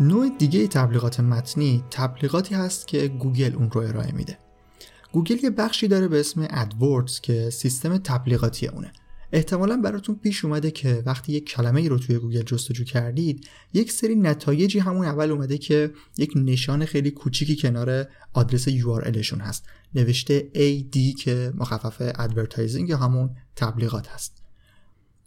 نوع 0.00 0.28
دیگه 0.38 0.66
تبلیغات 0.66 1.20
متنی 1.20 1.84
تبلیغاتی 1.90 2.54
هست 2.54 2.88
که 2.88 3.08
گوگل 3.08 3.54
اون 3.54 3.70
رو 3.70 3.80
ارائه 3.80 4.12
میده. 4.12 4.38
گوگل 5.12 5.44
یه 5.44 5.50
بخشی 5.50 5.88
داره 5.88 6.08
به 6.08 6.20
اسم 6.20 6.46
AdWords 6.50 7.20
که 7.20 7.50
سیستم 7.50 7.98
تبلیغاتی 7.98 8.66
اونه. 8.66 8.92
احتمالا 9.32 9.76
براتون 9.76 10.14
پیش 10.14 10.44
اومده 10.44 10.70
که 10.70 11.02
وقتی 11.06 11.32
یک 11.32 11.44
کلمه 11.48 11.80
ای 11.80 11.88
رو 11.88 11.98
توی 11.98 12.18
گوگل 12.18 12.42
جستجو 12.42 12.84
کردید 12.84 13.48
یک 13.72 13.92
سری 13.92 14.14
نتایجی 14.14 14.78
همون 14.78 15.06
اول 15.06 15.30
اومده 15.30 15.58
که 15.58 15.92
یک 16.18 16.32
نشان 16.36 16.84
خیلی 16.84 17.10
کوچیکی 17.10 17.56
کنار 17.56 18.06
آدرس 18.32 18.68
URL 18.68 18.99
شون 18.99 19.40
هست. 19.40 19.64
نوشته 19.94 20.50
AD 20.54 21.22
که 21.22 21.52
مخفف 21.54 22.12
advertising 22.18 22.88
یا 22.88 22.96
همون 22.96 23.30
تبلیغات 23.56 24.08
هست. 24.08 24.42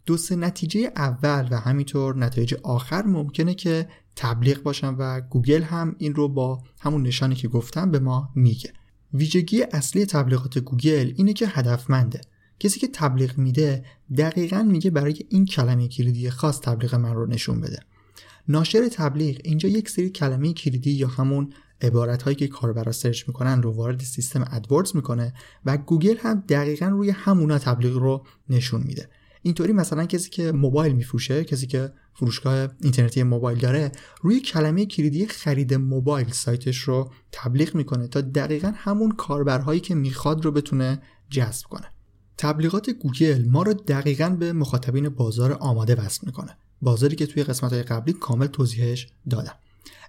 دو 0.06 0.16
سه 0.16 0.36
نتیجه 0.36 0.92
اول 0.96 1.48
و 1.50 1.56
همینطور 1.60 2.16
نتایج 2.16 2.54
آخر 2.62 3.02
ممکنه 3.02 3.54
که 3.54 3.88
تبلیغ 4.16 4.62
باشن 4.62 4.94
و 4.94 5.20
گوگل 5.20 5.62
هم 5.62 5.96
این 5.98 6.14
رو 6.14 6.28
با 6.28 6.62
همون 6.80 7.02
نشانی 7.02 7.34
که 7.34 7.48
گفتم 7.48 7.90
به 7.90 7.98
ما 7.98 8.30
میگه. 8.34 8.72
ویژگی 9.14 9.62
اصلی 9.62 10.06
تبلیغات 10.06 10.58
گوگل 10.58 11.12
اینه 11.16 11.32
که 11.32 11.46
هدفمنده. 11.46 12.20
کسی 12.60 12.80
که 12.80 12.88
تبلیغ 12.88 13.38
میده 13.38 13.84
دقیقا 14.18 14.62
میگه 14.62 14.90
برای 14.90 15.16
این 15.28 15.44
کلمه 15.44 15.88
کلیدی 15.88 16.30
خاص 16.30 16.60
تبلیغ 16.60 16.94
من 16.94 17.14
رو 17.14 17.26
نشون 17.26 17.60
بده. 17.60 17.78
ناشر 18.48 18.88
تبلیغ 18.88 19.40
اینجا 19.44 19.68
یک 19.68 19.88
سری 19.88 20.10
کلمه 20.10 20.52
کلیدی 20.52 20.90
یا 20.90 21.08
همون 21.08 21.52
عبارت 21.80 22.22
هایی 22.22 22.36
که 22.36 22.48
کاربرا 22.48 22.92
search 22.92 23.28
می‌کنن 23.28 23.62
رو 23.62 23.72
وارد 23.72 24.00
سیستم 24.00 24.44
AdWords 24.50 24.96
می‌کنه 24.96 25.34
و 25.64 25.76
گوگل 25.76 26.16
هم 26.16 26.44
دقیقا 26.48 26.86
روی 26.86 27.10
همونا 27.10 27.58
تبلیغ 27.58 27.96
رو 27.96 28.26
نشون 28.48 28.82
میده. 28.82 29.08
اینطوری 29.42 29.72
مثلا 29.72 30.06
کسی 30.06 30.30
که 30.30 30.52
موبایل 30.52 30.92
میفروشه 30.92 31.44
کسی 31.44 31.66
که 31.66 31.92
فروشگاه 32.14 32.68
اینترنتی 32.82 33.22
موبایل 33.22 33.58
داره 33.58 33.92
روی 34.22 34.40
کلمه 34.40 34.86
کلیدی 34.86 35.26
خرید 35.26 35.74
موبایل 35.74 36.30
سایتش 36.30 36.76
رو 36.76 37.12
تبلیغ 37.32 37.74
می‌کنه 37.74 38.08
تا 38.08 38.20
دقیقا 38.20 38.72
همون 38.76 39.10
کاربرهایی 39.10 39.80
که 39.80 39.94
می‌خواد 39.94 40.44
رو 40.44 40.52
بتونه 40.52 41.02
جذب 41.30 41.66
کنه. 41.66 41.86
تبلیغات 42.38 42.90
گوگل 42.90 43.48
ما 43.48 43.62
رو 43.62 43.72
دقیقا 43.72 44.28
به 44.28 44.52
مخاطبین 44.52 45.08
بازار 45.08 45.52
آماده 45.52 45.94
وصل 45.94 46.26
می‌کنه. 46.26 46.56
بازاری 46.82 47.16
که 47.16 47.26
توی 47.26 47.44
قسمت 47.44 47.72
های 47.72 47.82
قبلی 47.82 48.12
کامل 48.12 48.46
توضیحش 48.46 49.08
دادم. 49.30 49.54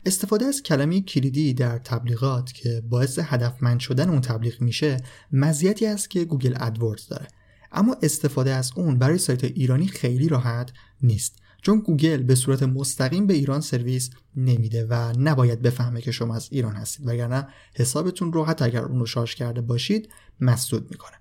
استفاده 0.05 0.45
از 0.45 0.63
کلمه 0.63 1.01
کلیدی 1.01 1.53
در 1.53 1.77
تبلیغات 1.77 2.53
که 2.53 2.83
باعث 2.89 3.19
هدفمند 3.21 3.79
شدن 3.79 4.09
اون 4.09 4.21
تبلیغ 4.21 4.61
میشه 4.61 4.97
مزیتی 5.31 5.85
است 5.85 6.09
که 6.09 6.25
گوگل 6.25 6.53
AdWords 6.59 7.07
داره. 7.07 7.27
اما 7.71 7.97
استفاده 8.03 8.51
از 8.51 8.71
اون 8.75 8.99
برای 8.99 9.17
سایت 9.17 9.43
ایرانی 9.43 9.87
خیلی 9.87 10.27
راحت 10.27 10.71
نیست. 11.01 11.35
چون 11.65 11.79
گوگل 11.79 12.23
به 12.23 12.35
صورت 12.35 12.63
مستقیم 12.63 13.27
به 13.27 13.33
ایران 13.33 13.61
سرویس 13.61 14.09
نمیده 14.35 14.85
و 14.85 15.13
نباید 15.19 15.61
بفهمه 15.61 16.01
که 16.01 16.11
شما 16.11 16.35
از 16.35 16.47
ایران 16.51 16.75
هستید. 16.75 17.07
وگرنه 17.07 17.47
حسابتون 17.73 18.33
رو 18.33 18.45
حتی 18.45 18.65
اگر 18.65 18.81
اون 18.81 18.99
رو 18.99 19.05
شارژ 19.05 19.35
کرده 19.35 19.61
باشید 19.61 20.09
مسدود 20.39 20.91
می‌کنه. 20.91 21.15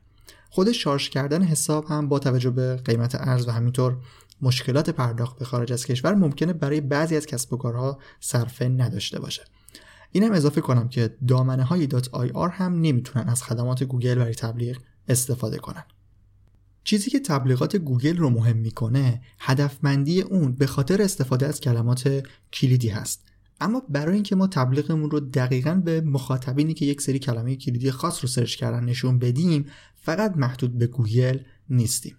خود 0.51 0.73
شارژ 0.73 1.09
کردن 1.09 1.43
حساب 1.43 1.85
هم 1.85 2.09
با 2.09 2.19
توجه 2.19 2.51
به 2.51 2.77
قیمت 2.77 3.15
ارز 3.15 3.49
و 3.49 3.51
همینطور 3.51 3.97
مشکلات 4.43 4.91
پرداخت 4.91 5.39
به 5.39 5.45
خارج 5.45 5.73
از 5.73 5.87
کشور 5.87 6.15
ممکنه 6.15 6.53
برای 6.53 6.81
بعضی 6.81 7.17
از 7.17 7.27
کسب 7.27 7.53
و 7.53 7.57
کارها 7.57 7.99
صرفه 8.21 8.69
نداشته 8.69 9.21
باشه. 9.21 9.45
اینم 10.13 10.33
اضافه 10.33 10.61
کنم 10.61 10.89
که 10.89 11.17
دامنه 11.29 11.65
های 11.65 11.89
.ir 11.89 12.51
هم 12.53 12.81
نمی‌تونن 12.81 13.29
از 13.29 13.43
خدمات 13.43 13.85
گوگل 13.85 14.15
برای 14.15 14.35
تبلیغ 14.35 14.77
استفاده 15.09 15.59
کنن. 15.59 15.85
چیزی 16.85 17.11
که 17.11 17.21
تبلیغات 17.21 17.77
گوگل 17.77 18.17
رو 18.17 18.31
مهم 18.31 18.57
می‌کنه 18.57 19.23
هدفمندی 19.39 20.21
اون 20.21 20.53
به 20.53 20.67
خاطر 20.67 21.03
استفاده 21.03 21.47
از 21.47 21.61
کلمات 21.61 22.23
کلیدی 22.53 22.89
هست. 22.89 23.25
اما 23.61 23.83
برای 23.89 24.15
اینکه 24.15 24.37
ما 24.37 24.47
تبلیغمون 24.47 25.11
رو 25.11 25.21
دقیقا 25.21 25.75
به 25.75 26.01
مخاطبینی 26.01 26.75
که 26.75 26.87
یک 26.87 27.01
سری 27.01 27.19
کلمه 27.19 27.57
کلیدی 27.57 27.91
خاص 27.91 28.19
رو 28.23 28.29
search 28.29 28.57
کردن 28.57 28.85
نشون 28.85 29.19
بدیم 29.19 29.67
فقط 29.95 30.37
محدود 30.37 30.79
به 30.79 30.87
گوگل 30.87 31.39
نیستیم. 31.71 32.17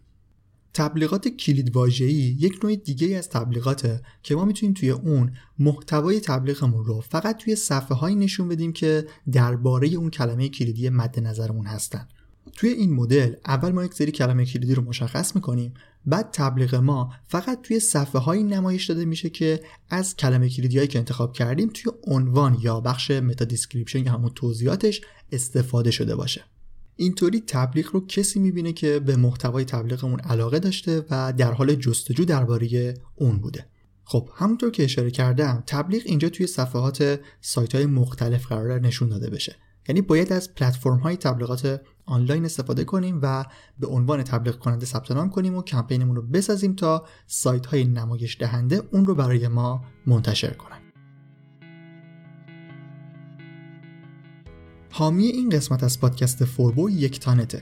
تبلیغات 0.73 1.27
کلید 1.27 1.75
واژه‌ای 1.75 2.13
یک 2.13 2.59
نوع 2.63 2.75
دیگه 2.75 3.17
از 3.17 3.29
تبلیغاته 3.29 4.01
که 4.23 4.35
ما 4.35 4.45
می‌تونیم 4.45 4.73
توی 4.73 4.89
اون 4.89 5.31
محتوای 5.59 6.19
تبلیغمون 6.19 6.85
رو 6.85 7.01
فقط 7.01 7.37
توی 7.37 7.55
صفحه 7.55 7.97
هایی 7.97 8.15
نشون 8.15 8.47
بدیم 8.47 8.73
که 8.73 9.07
درباره 9.31 9.87
اون 9.87 10.09
کلمه 10.09 10.49
کلیدی 10.49 10.89
مد 10.89 11.19
نظرمون 11.19 11.65
هستن. 11.65 12.07
توی 12.53 12.69
این 12.69 12.93
مدل 12.93 13.33
اول 13.45 13.71
ما 13.71 13.85
یک 13.85 13.93
سری 13.93 14.11
کلمه 14.11 14.45
کلیدی 14.45 14.75
رو 14.75 14.83
مشخص 14.83 15.35
می‌کنیم 15.35 15.73
بعد 16.05 16.29
تبلیغ 16.33 16.75
ما 16.75 17.13
فقط 17.27 17.61
توی 17.61 17.79
صفحه 17.79 18.21
هایی 18.21 18.43
نمایش 18.43 18.85
داده 18.85 19.05
میشه 19.05 19.29
که 19.29 19.59
از 19.89 20.15
کلمه 20.15 20.49
کلیدی 20.49 20.77
هایی 20.77 20.87
که 20.87 20.99
انتخاب 20.99 21.33
کردیم 21.33 21.69
توی 21.73 21.91
عنوان 22.03 22.57
یا 22.61 22.79
بخش 22.79 23.11
meta 23.11 23.45
description 23.45 24.05
یا 24.05 24.11
همون 24.11 24.31
توضیحاتش 24.35 25.01
استفاده 25.31 25.91
شده 25.91 26.15
باشه. 26.15 26.43
اینطوری 26.95 27.43
تبلیغ 27.47 27.89
رو 27.93 28.07
کسی 28.07 28.39
می‌بینه 28.39 28.73
که 28.73 28.99
به 28.99 29.15
محتوای 29.15 29.65
تبلیغمون 29.65 30.19
علاقه 30.19 30.59
داشته 30.59 31.05
و 31.09 31.33
در 31.37 31.51
حال 31.51 31.75
جستجو 31.75 32.25
درباره 32.25 32.93
اون 33.15 33.37
بوده. 33.37 33.65
خب 34.03 34.29
همونطور 34.35 34.71
که 34.71 34.83
اشاره 34.83 35.11
کردم 35.11 35.63
تبلیغ 35.67 36.03
اینجا 36.05 36.29
توی 36.29 36.47
صفحات 36.47 37.19
سایت 37.41 37.75
های 37.75 37.85
مختلف 37.85 38.45
قراره 38.47 38.79
نشون 38.79 39.09
داده 39.09 39.29
بشه. 39.29 39.55
یعنی 39.89 40.01
باید 40.01 40.33
از 40.33 40.55
پلتفرم 40.55 40.97
های 40.97 41.17
تبلیغات 41.17 41.81
آنلاین 42.05 42.45
استفاده 42.45 42.83
کنیم 42.83 43.19
و 43.21 43.45
به 43.79 43.87
عنوان 43.87 44.23
تبلیغ 44.23 44.59
کننده 44.59 44.85
ثبت 44.85 45.11
نام 45.11 45.29
کنیم 45.29 45.55
و 45.55 45.61
کمپینمون 45.61 46.15
رو 46.15 46.21
بسازیم 46.21 46.73
تا 46.73 47.05
سایت 47.27 47.65
های 47.65 47.83
نمایش 47.83 48.37
دهنده 48.39 48.81
اون 48.91 49.05
رو 49.05 49.15
برای 49.15 49.47
ما 49.47 49.81
منتشر 50.05 50.53
کنن 50.53 50.77
حامی 54.91 55.25
این 55.25 55.49
قسمت 55.49 55.83
از 55.83 55.99
پادکست 55.99 56.45
فوربو 56.45 56.89
یکتانته 56.89 57.61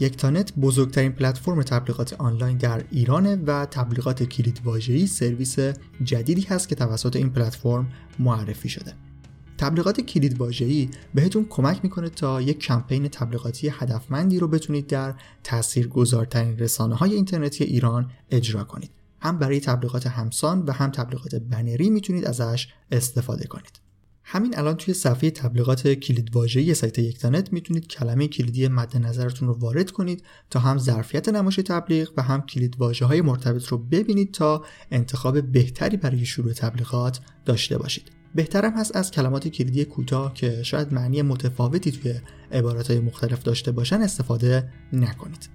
یکتانت 0.00 0.54
بزرگترین 0.54 1.12
پلتفرم 1.12 1.62
تبلیغات 1.62 2.12
آنلاین 2.12 2.56
در 2.56 2.84
ایرانه 2.90 3.36
و 3.36 3.66
تبلیغات 3.66 4.22
کلید 4.22 5.06
سرویس 5.06 5.58
جدیدی 6.02 6.42
هست 6.42 6.68
که 6.68 6.74
توسط 6.74 7.16
این 7.16 7.30
پلتفرم 7.30 7.92
معرفی 8.18 8.68
شده. 8.68 8.94
تبلیغات 9.64 10.00
کلید 10.00 10.40
واژه‌ای 10.40 10.88
بهتون 11.14 11.46
کمک 11.50 11.80
می‌کنه 11.82 12.08
تا 12.08 12.40
یک 12.40 12.58
کمپین 12.58 13.08
تبلیغاتی 13.08 13.68
هدفمندی 13.68 14.38
رو 14.38 14.48
بتونید 14.48 14.86
در 14.86 15.14
تاثیرگذارترین 15.44 16.58
رسانه 16.58 16.94
های 16.94 17.14
اینترنتی 17.14 17.64
ایران 17.64 18.10
اجرا 18.30 18.64
کنید. 18.64 18.90
هم 19.20 19.38
برای 19.38 19.60
تبلیغات 19.60 20.06
همسان 20.06 20.62
و 20.62 20.72
هم 20.72 20.90
تبلیغات 20.90 21.34
بنری 21.34 21.90
می‌تونید 21.90 22.24
ازش 22.24 22.68
استفاده 22.90 23.46
کنید. 23.46 23.80
همین 24.24 24.58
الان 24.58 24.76
توی 24.76 24.94
صفحه 24.94 25.30
تبلیغات 25.30 25.88
کلید 25.88 26.36
واژه‌ای 26.36 26.74
سایت 26.74 26.98
یکتانت 26.98 27.52
می‌تونید 27.52 27.86
کلمه 27.86 28.28
کلیدی 28.28 28.68
مد 28.68 28.96
نظرتون 28.96 29.48
رو 29.48 29.54
وارد 29.54 29.90
کنید 29.90 30.24
تا 30.50 30.60
هم 30.60 30.78
ظرفیت 30.78 31.28
نمایش 31.28 31.56
تبلیغ 31.56 32.10
و 32.16 32.22
هم 32.22 32.40
کلید 32.40 32.76
های 33.02 33.20
مرتبط 33.20 33.66
رو 33.66 33.78
ببینید 33.78 34.32
تا 34.32 34.64
انتخاب 34.90 35.40
بهتری 35.40 35.96
برای 35.96 36.26
شروع 36.26 36.52
تبلیغات 36.52 37.20
داشته 37.44 37.78
باشید. 37.78 38.23
بهترم 38.34 38.72
هست 38.72 38.96
از 38.96 39.10
کلمات 39.10 39.48
کلیدی 39.48 39.84
کوتاه 39.84 40.34
که 40.34 40.62
شاید 40.62 40.92
معنی 40.92 41.22
متفاوتی 41.22 41.92
توی 41.92 42.14
های 42.88 43.00
مختلف 43.00 43.42
داشته 43.42 43.72
باشن 43.72 44.02
استفاده 44.02 44.72
نکنید. 44.92 45.48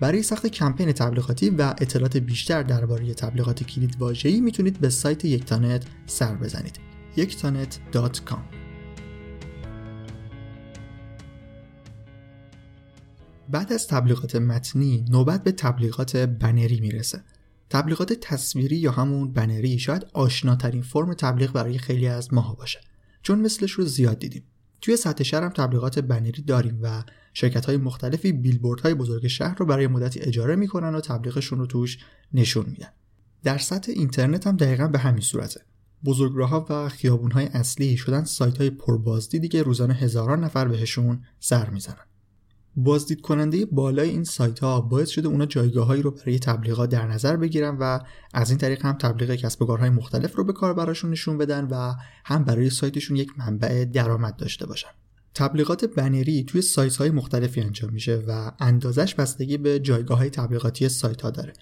برای 0.00 0.22
ساخت 0.22 0.46
کمپین 0.46 0.92
تبلیغاتی 0.92 1.50
و 1.50 1.62
اطلاعات 1.62 2.16
بیشتر 2.16 2.62
درباره 2.62 3.14
تبلیغات 3.14 3.62
کلید 3.62 3.96
واژه‌ای 3.98 4.40
می‌تونید 4.40 4.80
به 4.80 4.88
سایت 4.88 5.24
یکتانت 5.24 5.84
سر 6.06 6.34
بزنید. 6.34 6.80
یکتانت.com 7.16 8.38
بعد 13.48 13.72
از 13.72 13.88
تبلیغات 13.88 14.36
متنی 14.36 15.04
نوبت 15.10 15.44
به 15.44 15.52
تبلیغات 15.52 16.16
بنری 16.16 16.80
می‌رسه 16.80 17.22
تبلیغات 17.72 18.12
تصویری 18.12 18.76
یا 18.76 18.90
همون 18.90 19.32
بنری 19.32 19.78
شاید 19.78 20.06
آشناترین 20.12 20.82
فرم 20.82 21.14
تبلیغ 21.14 21.52
برای 21.52 21.78
خیلی 21.78 22.06
از 22.06 22.34
ماها 22.34 22.54
باشه. 22.54 22.80
چون 23.22 23.40
مثلش 23.40 23.72
رو 23.72 23.84
زیاد 23.84 24.18
دیدیم. 24.18 24.42
توی 24.80 24.96
سطح 24.96 25.24
شهر 25.24 25.42
هم 25.42 25.48
تبلیغات 25.48 25.98
بنری 25.98 26.42
داریم 26.42 26.78
و 26.82 27.02
شرکت 27.34 27.64
های 27.64 27.76
مختلفی 27.76 28.32
بیلبورد 28.32 28.80
های 28.80 28.94
بزرگ 28.94 29.26
شهر 29.26 29.56
رو 29.58 29.66
برای 29.66 29.86
مدتی 29.86 30.20
اجاره 30.20 30.56
می‌کنن 30.56 30.94
و 30.94 31.00
تبلیغشون 31.00 31.58
رو 31.58 31.66
توش 31.66 31.98
نشون 32.32 32.66
میدن. 32.66 32.88
در 33.42 33.58
سطح 33.58 33.92
اینترنت 33.92 34.46
هم 34.46 34.56
دقیقا 34.56 34.86
به 34.88 34.98
همین 34.98 35.22
صورته. 35.22 35.60
بزرگراهها 36.04 36.66
و 36.70 36.88
خیابونهای 36.88 37.46
اصلی 37.46 37.96
شدن 37.96 38.24
سایت 38.24 38.58
های 38.58 38.70
پربازدیدی 38.70 39.48
که 39.48 39.62
روزانه 39.62 39.94
هزاران 39.94 40.44
نفر 40.44 40.68
بهشون 40.68 41.24
سر 41.40 41.70
می‌زنن. 41.70 42.06
بازدید 42.76 43.20
کننده 43.20 43.66
بالای 43.66 44.08
این 44.08 44.24
سایت 44.24 44.58
ها 44.58 44.80
باعث 44.80 45.08
شده 45.08 45.28
اونا 45.28 45.46
جایگاههایی 45.46 46.02
رو 46.02 46.10
برای 46.10 46.38
تبلیغات 46.38 46.90
در 46.90 47.06
نظر 47.06 47.36
بگیرن 47.36 47.76
و 47.80 47.98
از 48.34 48.50
این 48.50 48.58
طریق 48.58 48.86
هم 48.86 48.92
تبلیغ 48.92 49.34
کسب 49.34 49.62
و 49.62 49.66
کارهای 49.66 49.90
مختلف 49.90 50.36
رو 50.36 50.44
به 50.44 50.52
کار 50.52 50.74
براشون 50.74 51.10
نشون 51.10 51.38
بدن 51.38 51.64
و 51.64 51.94
هم 52.24 52.44
برای 52.44 52.70
سایتشون 52.70 53.16
یک 53.16 53.38
منبع 53.38 53.84
درآمد 53.84 54.36
داشته 54.36 54.66
باشن. 54.66 54.88
تبلیغات 55.34 55.84
بنری 55.84 56.44
توی 56.44 56.62
سایت 56.62 56.96
های 56.96 57.10
مختلفی 57.10 57.60
انجام 57.60 57.92
میشه 57.92 58.22
و 58.28 58.52
اندازش 58.60 59.14
بستگی 59.14 59.56
به 59.56 59.78
جایگاه 59.78 60.18
های 60.18 60.30
تبلیغاتی 60.30 60.88
سایت 60.88 61.22
ها 61.22 61.30
داره. 61.30 61.52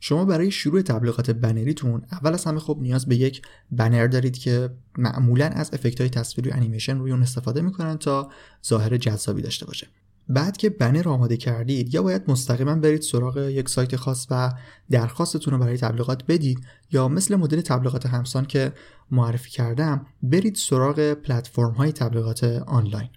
شما 0.00 0.24
برای 0.24 0.50
شروع 0.50 0.82
تبلیغات 0.82 1.30
بنریتون 1.30 2.02
اول 2.12 2.34
از 2.34 2.44
همه 2.44 2.60
خب 2.60 2.78
نیاز 2.80 3.06
به 3.06 3.16
یک 3.16 3.42
بنر 3.70 4.06
دارید 4.06 4.38
که 4.38 4.70
معمولا 4.98 5.46
از 5.46 5.70
افکت 5.72 6.00
های 6.00 6.10
تصویری 6.10 6.50
و 6.50 6.52
انیمیشن 6.54 6.98
روی 6.98 7.10
اون 7.10 7.22
استفاده 7.22 7.60
می‌کنن 7.60 7.98
تا 7.98 8.30
ظاهر 8.66 8.96
جذابی 8.96 9.42
داشته 9.42 9.66
باشه. 9.66 9.86
بعد 10.28 10.56
که 10.56 10.70
بنر 10.70 11.08
آماده 11.08 11.36
کردید 11.36 11.94
یا 11.94 12.02
باید 12.02 12.22
مستقیما 12.28 12.74
برید 12.74 13.02
سراغ 13.02 13.36
یک 13.36 13.68
سایت 13.68 13.96
خاص 13.96 14.26
و 14.30 14.52
درخواستتون 14.90 15.54
رو 15.54 15.60
برای 15.60 15.76
تبلیغات 15.76 16.24
بدید 16.26 16.60
یا 16.92 17.08
مثل 17.08 17.36
مدل 17.36 17.60
تبلیغات 17.60 18.06
همسان 18.06 18.44
که 18.44 18.72
معرفی 19.10 19.50
کردم 19.50 20.06
برید 20.22 20.54
سراغ 20.54 21.12
پلتفرم 21.12 21.72
های 21.72 21.92
تبلیغات 21.92 22.44
آنلاین. 22.66 23.08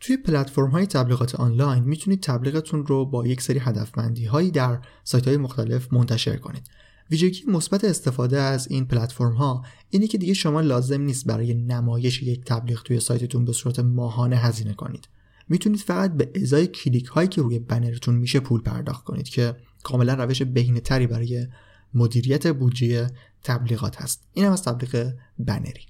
توی 0.00 0.16
پلتفرم 0.16 0.70
های 0.70 0.86
تبلیغات 0.86 1.34
آنلاین 1.34 1.84
می‌تونید 1.84 2.22
تبلیغتون 2.22 2.86
رو 2.86 3.04
با 3.04 3.26
یک 3.26 3.42
سری 3.42 3.58
هدفمندی 3.58 4.24
هایی 4.24 4.50
در 4.50 4.78
سایت 5.04 5.28
های 5.28 5.36
مختلف 5.36 5.92
منتشر 5.92 6.36
کنید. 6.36 6.68
ویژگی 7.10 7.44
مثبت 7.48 7.84
استفاده 7.84 8.40
از 8.40 8.70
این 8.70 8.86
پلتفرم 8.86 9.32
ها 9.32 9.64
اینه 9.90 10.06
که 10.06 10.18
دیگه 10.18 10.34
شما 10.34 10.60
لازم 10.60 11.00
نیست 11.00 11.26
برای 11.26 11.54
نمایش 11.54 12.22
یک 12.22 12.44
تبلیغ 12.44 12.82
توی 12.82 13.00
سایتتون 13.00 13.44
به 13.44 13.52
صورت 13.52 13.78
ماهانه 13.78 14.36
هزینه 14.36 14.74
کنید. 14.74 15.08
می‌تونید 15.48 15.80
فقط 15.80 16.12
به 16.12 16.30
ازای 16.42 16.66
کلیک 16.66 17.06
هایی 17.06 17.28
که 17.28 17.42
روی 17.42 17.58
بنرتون 17.58 18.14
میشه 18.14 18.40
پول 18.40 18.60
پرداخت 18.60 19.04
کنید 19.04 19.28
که 19.28 19.56
کاملا 19.82 20.14
روش 20.14 20.42
بهینه 20.42 20.80
تری 20.80 21.06
برای 21.06 21.46
مدیریت 21.94 22.46
بودجه 22.46 23.10
تبلیغات 23.44 24.02
هست. 24.02 24.28
این 24.32 24.44
هم 24.44 24.52
از 24.52 24.62
تبلیغ 24.62 25.12
بنری. 25.38 25.86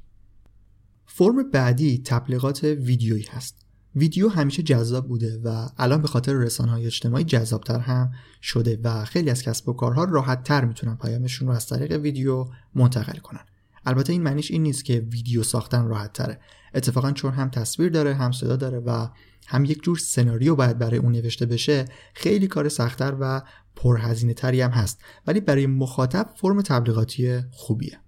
فرم 1.06 1.50
بعدی 1.50 2.02
تبلیغات 2.04 2.64
ویدیویی 2.64 3.26
هست. 3.30 3.66
ویدیو 3.96 4.28
همیشه 4.28 4.62
جذاب 4.62 5.08
بوده 5.08 5.40
و 5.44 5.68
الان 5.78 6.02
به 6.02 6.08
خاطر 6.08 6.32
رسانه 6.32 6.70
های 6.70 6.86
اجتماعی 6.86 7.24
جذابتر 7.24 7.78
هم 7.78 8.12
شده 8.42 8.80
و 8.82 9.04
خیلی 9.04 9.30
از 9.30 9.42
کسب 9.42 9.68
و 9.68 9.72
کارها 9.72 10.04
راحت 10.04 10.42
تر 10.42 10.64
می‌تونن 10.64 10.96
پیامشون 10.96 11.48
رو 11.48 11.54
از 11.54 11.66
طریق 11.66 11.92
ویدیو 11.92 12.46
منتقل 12.74 13.18
کنن. 13.18 13.44
البته 13.86 14.12
این 14.12 14.22
معنیش 14.22 14.50
این 14.50 14.62
نیست 14.62 14.84
که 14.84 14.98
ویدیو 14.98 15.42
ساختن 15.42 15.84
راحت 15.84 16.12
تره 16.12 16.40
اتفاقا 16.74 17.12
چون 17.12 17.32
هم 17.32 17.50
تصویر 17.50 17.88
داره 17.88 18.14
هم 18.14 18.32
صدا 18.32 18.56
داره 18.56 18.78
و 18.78 19.08
هم 19.46 19.64
یک 19.64 19.82
جور 19.82 19.98
سناریو 19.98 20.54
باید 20.54 20.78
برای 20.78 20.98
اون 20.98 21.12
نوشته 21.12 21.46
بشه 21.46 21.84
خیلی 22.14 22.46
کار 22.46 22.68
سختتر 22.68 23.16
و 23.20 23.42
پرهزینه 23.76 24.34
تری 24.34 24.60
هم 24.60 24.70
هست. 24.70 25.00
ولی 25.26 25.40
برای 25.40 25.66
مخاطب 25.66 26.30
فرم 26.36 26.62
تبلیغاتی 26.62 27.40
خوبیه. 27.50 28.00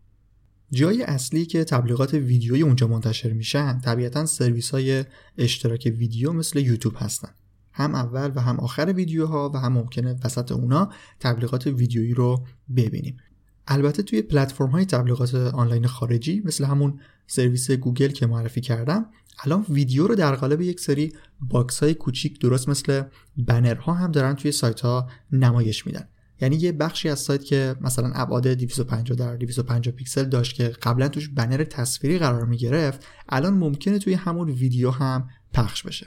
جای 0.71 1.03
اصلی 1.03 1.47
که 1.47 1.65
تبلیغات 1.65 2.15
ویدیویی 2.15 2.63
اونجا 2.63 2.87
منتشر 2.87 3.33
میشن 3.33 3.81
طبیعتا 3.81 4.27
سرویس 4.27 4.71
های 4.71 5.05
اشتراک 5.39 5.93
ویدیو 5.99 6.33
مثل 6.33 6.59
یوتیوب 6.59 6.95
هستن. 6.97 7.29
هم 7.73 7.95
اول 7.95 8.33
و 8.35 8.41
هم 8.41 8.61
آخر 8.61 8.93
ویدیوها 8.97 9.51
و 9.55 9.57
هم 9.57 9.73
ممکنه 9.73 10.17
وسط 10.25 10.53
اونا 10.53 10.93
تبلیغات 11.21 11.67
ویدیویی 11.67 12.15
رو 12.15 12.47
ببینیم. 12.77 13.17
البته 13.69 14.03
توی 14.03 14.23
پلتفرم 14.23 14.71
های 14.71 14.85
تبلیغات 14.85 15.35
آنلاین 15.35 15.87
خارجی 15.87 16.43
مثل 16.45 16.65
همون 16.65 17.01
سرویس 17.27 17.71
گوگل 17.71 18.09
که 18.09 18.27
معرفی 18.27 18.61
کردم 18.61 19.07
الان 19.45 19.67
ویدیو 19.69 20.07
رو 20.07 20.15
در 20.15 20.35
قالب 20.35 20.61
یک 20.61 20.81
سری 20.81 21.13
box 21.41 21.83
های 21.83 21.95
کوچیک 21.95 22.41
درست 22.41 22.69
مثل 22.69 23.03
بنرها 23.37 23.95
هم 23.95 24.13
دارن 24.13 24.35
توی 24.35 24.53
سایت 24.53 24.81
ها 24.81 25.09
نمایش 25.33 25.87
میدن. 25.87 26.09
یعنی 26.41 26.57
یه 26.57 26.73
بخشی 26.73 27.09
از 27.09 27.19
سایت 27.19 27.45
که 27.45 27.77
مثلا 27.81 28.13
ابعاد 28.15 28.49
250 28.49 29.19
در 29.19 29.37
250 29.37 29.95
پیکسل 29.95 30.25
داشت 30.25 30.55
که 30.55 30.69
قبلا 30.69 31.09
توش 31.09 31.29
بنر 31.29 31.65
تصویری 31.65 32.19
قرار 32.19 32.45
می 32.45 32.57
گرفت 32.57 33.07
الان 33.29 33.55
ممکنه 33.55 33.99
توی 33.99 34.15
همون 34.15 34.51
ویدیو 34.51 34.91
هم 34.91 35.29
پخش 35.53 35.83
بشه. 35.83 36.07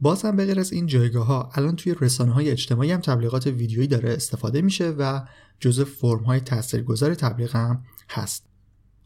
باز 0.00 0.22
هم 0.22 0.36
به 0.36 0.46
غیر 0.46 0.60
از 0.60 0.72
این 0.72 0.86
جایگاه 0.86 1.26
ها 1.26 1.50
الان 1.54 1.76
توی 1.76 1.94
رسانه 2.00 2.32
های 2.32 2.50
اجتماعی 2.50 2.92
هم 2.92 3.00
تبلیغات 3.00 3.46
ویدیویی 3.46 3.86
داره 3.86 4.12
استفاده 4.12 4.62
میشه 4.62 4.90
و 4.90 5.20
جزء 5.60 5.84
فرم 5.84 6.24
های 6.24 6.40
تاثیرگذار 6.40 7.14
تبلیغ 7.14 7.56
هم 7.56 7.84
هست. 8.08 8.46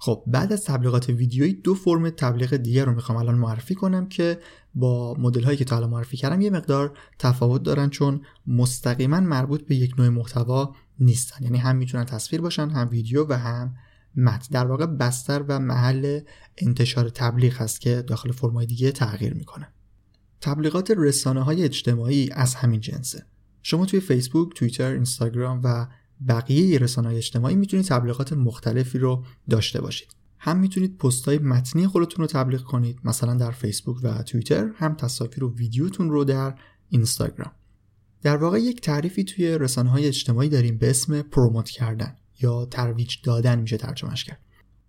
خب 0.03 0.25
بعد 0.27 0.53
از 0.53 0.65
تبلیغات 0.65 1.09
ویدیویی 1.09 1.53
دو 1.53 1.75
فرم 1.75 2.11
تبلیغ 2.11 2.57
دیگر 2.57 2.85
رو 2.85 2.95
می‌خوام 2.95 3.19
الان 3.19 3.35
معرفی 3.35 3.75
کنم 3.75 4.09
که 4.09 4.39
با 4.75 5.15
مدل 5.19 5.45
هایی 5.45 5.57
که 5.57 5.65
تا 5.65 5.77
الان 5.77 5.91
معرفی 5.91 6.17
کردم 6.17 6.41
یه 6.41 6.51
مقدار 6.51 6.99
تفاوت 7.19 7.63
دارن 7.63 7.91
چون 7.91 8.21
مستقیما 8.47 9.21
مربوط 9.21 9.67
به 9.67 9.75
یک 9.75 9.95
نوع 9.99 10.09
محتوا 10.09 10.75
نیستن. 11.01 11.45
یعنی 11.45 11.59
هم 11.59 11.77
می‌تونن 11.77 12.05
تصویر 12.05 12.43
باشن 12.43 12.71
هم 12.71 12.89
ویدیو 12.91 13.27
و 13.29 13.33
هم 13.33 13.75
متن. 14.17 14.49
در 14.51 14.67
واقع 14.67 14.87
بستر 14.87 15.45
و 15.49 15.59
محل 15.59 16.21
انتشار 16.59 17.09
تبلیغ 17.09 17.55
هست 17.55 17.81
که 17.81 18.03
داخل 18.03 18.33
فرمای 18.33 18.67
دیگه 18.67 18.93
تغییر 18.93 19.35
می‌کنه. 19.35 19.69
تبلیغات 20.41 20.93
رسانه 20.97 21.43
های 21.43 21.65
اجتماعی 21.65 22.31
از 22.33 22.55
همین 22.55 22.81
جنسه. 22.81 23.27
شما 23.63 23.87
توی 23.87 24.01
فیسبوک، 24.01 24.55
توییتر، 24.55 24.93
اینستاگرام 24.93 25.61
و 25.65 25.87
بقیه 26.29 26.79
رسانه 26.79 27.09
های 27.09 27.17
اجتماعی 27.17 27.57
می‌تونید 27.57 27.87
تبلیغات 27.87 28.33
مختلفی 28.33 28.99
رو 28.99 29.25
داشته 29.51 29.81
باشید. 29.81 30.09
هم 30.39 30.59
می‌تونید 30.59 30.99
پست 30.99 31.25
های 31.25 31.39
متنی 31.39 31.87
خودتون 31.87 32.23
رو 32.23 32.27
تبلیغ 32.27 32.63
کنید 32.63 32.99
مثلا 33.05 33.35
در 33.35 33.51
فیسبوک 33.51 33.97
و 34.03 34.23
توییتر 34.23 34.71
هم 34.77 34.95
تصاویر 34.95 35.45
و 35.45 35.55
ویدیوتون 35.55 36.11
رو 36.11 36.25
در 36.25 36.55
اینستاگرام. 36.89 37.53
در 38.23 38.37
واقع 38.37 38.61
یک 38.61 38.81
تعریفی 38.81 39.25
توی 39.25 39.59
رسانه 39.59 39.91
های 39.91 40.07
اجتماعی 40.07 40.49
داریم 40.49 40.79
به 40.79 40.91
اسم 40.91 41.23
پروموت 41.23 41.71
کردن 41.71 42.17
یا 42.41 42.65
ترویج 42.65 43.17
دادن 43.25 43.61
میشه 43.61 43.77
ترجمهش 43.77 44.25
کرد. 44.25 44.41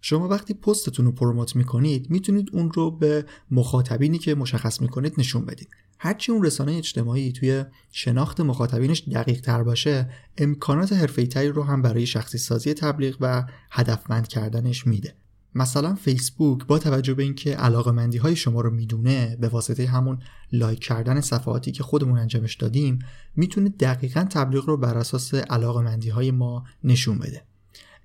شما 0.01 0.27
وقتی 0.27 0.53
پستتون 0.53 1.05
رو 1.05 1.11
پروموت 1.11 1.55
می‌کنید 1.55 2.09
می‌تونید 2.09 2.49
اون 2.53 2.71
رو 2.71 2.91
به 2.91 3.25
مخاطبینی 3.51 4.17
که 4.17 4.35
مشخص 4.35 4.81
می‌کنید 4.81 5.13
نشون 5.17 5.45
بدید. 5.45 5.69
هرچی 6.03 6.31
اون 6.31 6.45
رسانه 6.45 6.71
اجتماعی 6.71 7.31
توی 7.31 7.65
شناخت 7.91 8.41
مخاطبینش 8.41 9.03
دقیق 9.13 9.41
تر 9.41 9.63
باشه 9.63 10.09
امکانات 10.37 10.93
حرفه‌ای 10.93 11.47
رو 11.47 11.63
هم 11.63 11.81
برای 11.81 12.05
شخصی 12.05 12.37
سازی 12.37 12.73
تبلیغ 12.73 13.17
و 13.19 13.45
هدفمند 13.71 14.27
کردنش 14.27 14.87
میده. 14.87 15.13
مثلا 15.55 15.95
فیسبوک 15.95 16.65
با 16.65 16.79
توجه 16.79 17.13
به 17.13 17.23
اینکه 17.23 17.55
علاقه 17.55 17.91
مندی 17.91 18.17
های 18.17 18.35
شما 18.35 18.61
رو 18.61 18.71
می‌دونه 18.71 19.37
به 19.41 19.47
واسطه 19.47 19.87
همون 19.87 20.19
لایک 20.51 20.79
کردن 20.79 21.21
صفحاتی 21.21 21.71
که 21.71 21.83
خودمون 21.83 22.17
انجامش 22.17 22.55
دادیم 22.55 22.99
می‌تونه 23.35 23.69
دقیقا 23.69 24.27
تبلیغ 24.29 24.65
رو 24.65 24.77
بر 24.77 24.97
اساس 24.97 25.33
علاقه 25.33 25.81
مندی 25.81 26.09
های 26.09 26.31
ما 26.31 26.63
نشون 26.83 27.19
بده. 27.19 27.43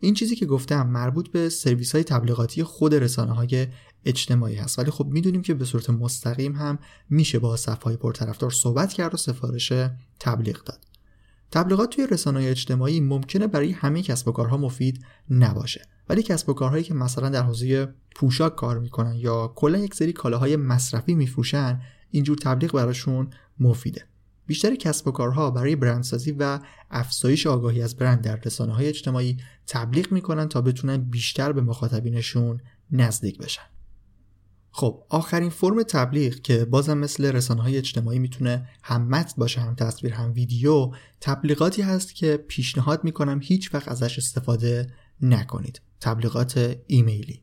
این 0.00 0.14
چیزی 0.14 0.36
که 0.36 0.46
گفتم 0.46 0.86
مربوط 0.86 1.28
به 1.28 1.48
سرویس 1.48 1.94
های 1.94 2.04
تبلیغاتی 2.04 2.62
خود 2.62 2.94
رسانه 2.94 3.32
های 3.32 3.66
اجتماعی 4.06 4.54
هست. 4.54 4.78
ولی 4.78 4.90
خب 4.90 5.06
می‌دونیم 5.06 5.42
که 5.42 5.54
به 5.54 5.64
صورت 5.64 5.90
مستقیم 5.90 6.52
هم 6.52 6.78
میشه 7.10 7.38
با 7.38 7.56
صفحه 7.56 7.84
های 7.84 7.96
پرطرفدار 7.96 8.50
صحبت 8.50 8.92
کرد 8.92 9.14
و 9.14 9.16
سفارش 9.16 9.72
تبلیغ 10.20 10.64
داد. 10.64 10.78
تبلیغات 11.50 11.90
توی 11.90 12.06
رسانه 12.06 12.44
اجتماعی 12.44 13.00
ممکنه 13.00 13.46
برای 13.46 13.72
همه 13.72 14.02
کسب 14.02 14.28
و 14.28 14.32
کارها 14.32 14.56
مفید 14.56 15.04
نباشه. 15.30 15.82
ولی 16.08 16.22
کسب 16.22 16.48
و 16.48 16.54
کارهایی 16.54 16.84
که 16.84 16.94
مثلا 16.94 17.28
در 17.28 17.42
حوزه 17.42 17.94
پوشاک 18.14 18.56
کار 18.56 18.78
می‌کنن 18.78 19.14
یا 19.14 19.52
کلا 19.54 19.78
یک 19.78 19.94
سری 19.94 20.12
کالاهای 20.12 20.56
مصرفی 20.56 21.14
میفروشن 21.14 21.80
اینجور 22.10 22.36
تبلیغ 22.36 22.72
براشون 22.72 23.30
مفیده. 23.60 24.04
بیشتر 24.46 24.74
کسب 24.74 25.08
و 25.08 25.10
کارها 25.10 25.50
برای 25.50 25.76
برندسازی 25.76 26.32
و 26.32 26.58
افزایش 26.90 27.46
آگاهی 27.46 27.82
از 27.82 27.96
برند 27.96 28.20
در 28.20 28.36
رسانه 28.36 28.74
های 28.74 28.88
اجتماعی 28.88 29.36
تبلیغ 29.66 30.12
می‌کنن 30.12 30.48
تا 30.48 30.60
بتونن 30.60 30.96
بیشتر 30.96 31.52
به 31.52 31.60
مخاطبینشون 31.60 32.60
نزدیک 32.90 33.38
بشن. 33.38 33.75
خب 34.78 35.02
آخرین 35.08 35.50
فرم 35.50 35.82
تبلیغ 35.82 36.34
که 36.34 36.64
بازم 36.64 36.98
مثل 36.98 37.24
رسانه 37.24 37.62
های 37.62 37.76
اجتماعی 37.76 38.18
می‌تونه 38.18 38.68
هم 38.82 39.08
متن 39.08 39.32
باشه 39.36 39.60
هم 39.60 39.74
تصویر 39.74 40.12
هم 40.12 40.32
ویدیو 40.32 40.90
تبلیغاتی 41.20 41.82
هست 41.82 42.14
که 42.14 42.36
پیشنهاد 42.36 43.04
می‌کنم 43.04 43.40
هیچ 43.42 43.74
وقت 43.74 43.88
ازش 43.88 44.18
استفاده 44.18 44.86
نکنید. 45.20 45.80
تبلیغات 46.00 46.76
ایمیلی. 46.86 47.42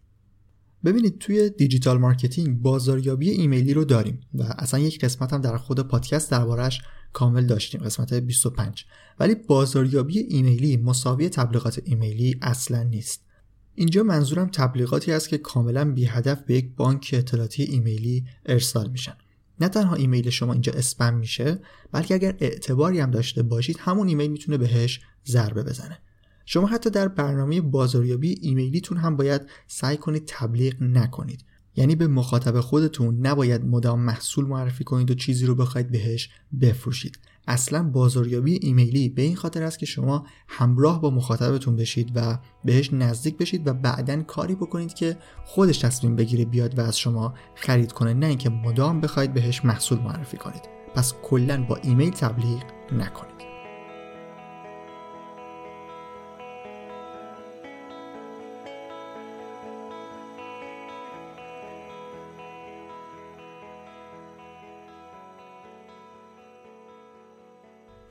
ببینید 0.86 1.20
توی 1.20 1.50
digital 1.50 1.98
marketing 1.98 2.62
بازاریابی 2.62 3.30
ایمیلی 3.30 3.74
رو 3.74 3.86
داریم 3.86 4.20
و 4.34 4.44
اصلا 4.44 4.80
یک 4.80 5.00
قسمت 5.00 5.34
هم 5.34 5.42
در 5.42 5.58
خود 5.58 5.80
پادکست 5.80 6.32
دربارش 6.32 6.82
کامل 7.14 7.46
داشتیم 7.46 7.82
قسمت 7.82 8.14
25 8.14 8.86
ولی 9.20 9.36
بازاریابی 9.36 10.20
ایمیلی 10.20 10.78
مساوی 10.78 11.30
تبلیغات 11.30 11.82
ایمیلی 11.86 12.40
اصلا 12.42 12.84
نیست. 12.84 13.33
اینجا 13.76 14.04
منظورم 14.04 14.48
تبلیغاتی 14.48 15.12
است 15.12 15.30
که 15.30 15.38
کاملا 15.38 15.92
بی 15.92 16.06
هدف 16.06 16.42
به 16.42 16.54
یک 16.54 16.76
بانک 16.76 17.10
اطلاعاتی 17.18 17.64
ایمیلی 17.64 18.26
ارسال 18.46 18.90
میشن. 18.90 19.14
نه 19.60 19.70
تنها 19.70 19.96
ایمیل 19.96 20.30
شما 20.30 20.54
اینجا 20.54 20.74
اسپم 20.74 21.14
میشه 21.14 21.60
بلکه 21.92 22.14
اگر 22.14 22.36
اعتباری 22.40 23.00
هم 23.00 23.12
داشته 23.12 23.44
باشید 23.44 23.78
همون 23.80 24.08
ایمیل 24.08 24.32
می‌تونه 24.32 24.58
بهش 24.58 25.02
ضربه 25.28 25.64
بزنه. 25.64 26.00
شما 26.46 26.68
حتی 26.68 26.90
در 26.90 27.08
برنامه 27.08 27.62
بازاریابی 27.62 28.38
ایمیلیتون 28.42 28.98
هم 28.98 29.18
باید 29.18 29.42
سعی 29.68 29.98
کنید 29.98 30.24
تبلیغ 30.28 30.74
نکنید. 30.82 31.46
یعنی 31.76 31.96
به 31.96 32.08
مخاطب 32.08 32.60
خودتون 32.60 33.28
نباید 33.28 33.66
مدام 33.66 34.00
محصول 34.00 34.46
معرفی 34.46 34.84
کنید 34.84 35.12
و 35.12 35.14
چیزی 35.14 35.46
رو 35.46 35.56
بخواید 35.56 35.92
بهش 35.92 36.30
بفروشید. 36.62 37.20
اصلا 37.48 37.84
بازاریابی 37.84 38.60
ایمیلی 38.62 39.10
به 39.10 39.22
این 39.22 39.36
خاطر 39.36 39.64
است 39.64 39.80
که 39.80 39.86
شما 39.86 40.26
همراه 40.48 41.02
با 41.02 41.10
مخاطبتون 41.10 41.76
بشید 41.76 42.12
و 42.16 42.40
بهش 42.66 42.94
نزدیک 42.94 43.38
بشید 43.38 43.68
و 43.68 43.74
بعدا 43.74 44.22
کاری 44.22 44.56
بکنید 44.56 44.94
که 44.94 45.18
خودش 45.46 45.78
تصمیم 45.78 46.16
بگیره 46.16 46.46
بیاد 46.46 46.80
و 46.80 46.82
از 46.82 47.00
شما 47.00 47.34
خرید 47.56 47.92
کنه 47.92 48.14
نه 48.14 48.26
اینکه 48.26 48.50
مدام 48.50 49.02
بخواید 49.02 49.34
بهش 49.34 49.66
محصول 49.66 50.00
معرفی 50.00 50.38
کنید. 50.38 50.62
پس 50.96 51.14
کلا 51.24 51.66
با 51.70 51.76
ایمیل 51.76 52.12
تبلیغ 52.12 52.64
نکنید. 52.92 53.53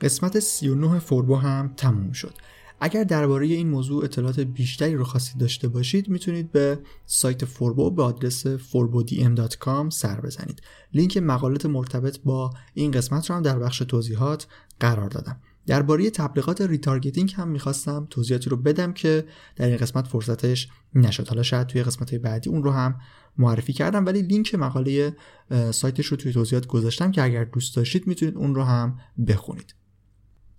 قسمت 0.03 0.39
39 0.39 0.99
فوربو 0.99 1.35
هم 1.35 1.73
تموم 1.77 2.11
شد. 2.11 2.33
اگر 2.79 3.03
درباره 3.03 3.45
این 3.45 3.69
موضوع 3.69 4.03
اطلاعات 4.03 4.39
بیشتری 4.39 4.95
رو 4.95 5.03
خواستید 5.03 5.37
داشته 5.37 5.67
باشید 5.67 6.09
می‌تونید 6.09 6.51
به 6.51 6.79
سایت 7.05 7.45
فوربو 7.45 7.91
به 7.91 8.03
آدرس 8.03 8.47
forbodm.com 8.47 9.89
سر 9.89 10.21
بزنید. 10.21 10.61
لینک 10.93 11.17
مقالات 11.17 11.65
مرتبط 11.65 12.19
با 12.19 12.53
این 12.73 12.91
قسمت 12.91 13.29
رو 13.29 13.35
هم 13.35 13.41
در 13.41 13.59
بخش 13.59 13.77
توضیحات 13.77 14.47
قرار 14.79 15.09
دادم. 15.09 15.39
درباره 15.67 16.09
تبلیغات 16.09 16.61
retargeting 16.61 17.33
هم 17.37 17.47
می‌خواستم 17.47 18.07
توضیحاتی 18.09 18.49
رو 18.49 18.57
بدم 18.57 18.93
که 18.93 19.25
در 19.55 19.67
این 19.67 19.77
قسمت 19.77 20.07
فرصتش 20.07 20.69
نشد. 20.95 21.27
حالا 21.27 21.43
شاید 21.43 21.67
توی 21.67 21.83
قسمت 21.83 22.15
بعدی 22.15 22.49
اون 22.49 22.63
رو 22.63 22.71
هم 22.71 22.99
معرفی 23.37 23.73
کردم 23.73 24.05
ولی 24.05 24.21
لینک 24.21 24.55
مقاله 24.55 25.15
سایتش 25.71 26.05
رو 26.05 26.17
توی 26.17 26.33
توضیحات 26.33 26.67
گذاشتم 26.67 27.11
که 27.11 27.23
اگر 27.23 27.43
دوست 27.43 27.75
داشتید 27.75 28.07
می‌تونید 28.07 28.35
اون 28.35 28.55
رو 28.55 28.63
هم 28.63 28.99
بخونید. 29.27 29.75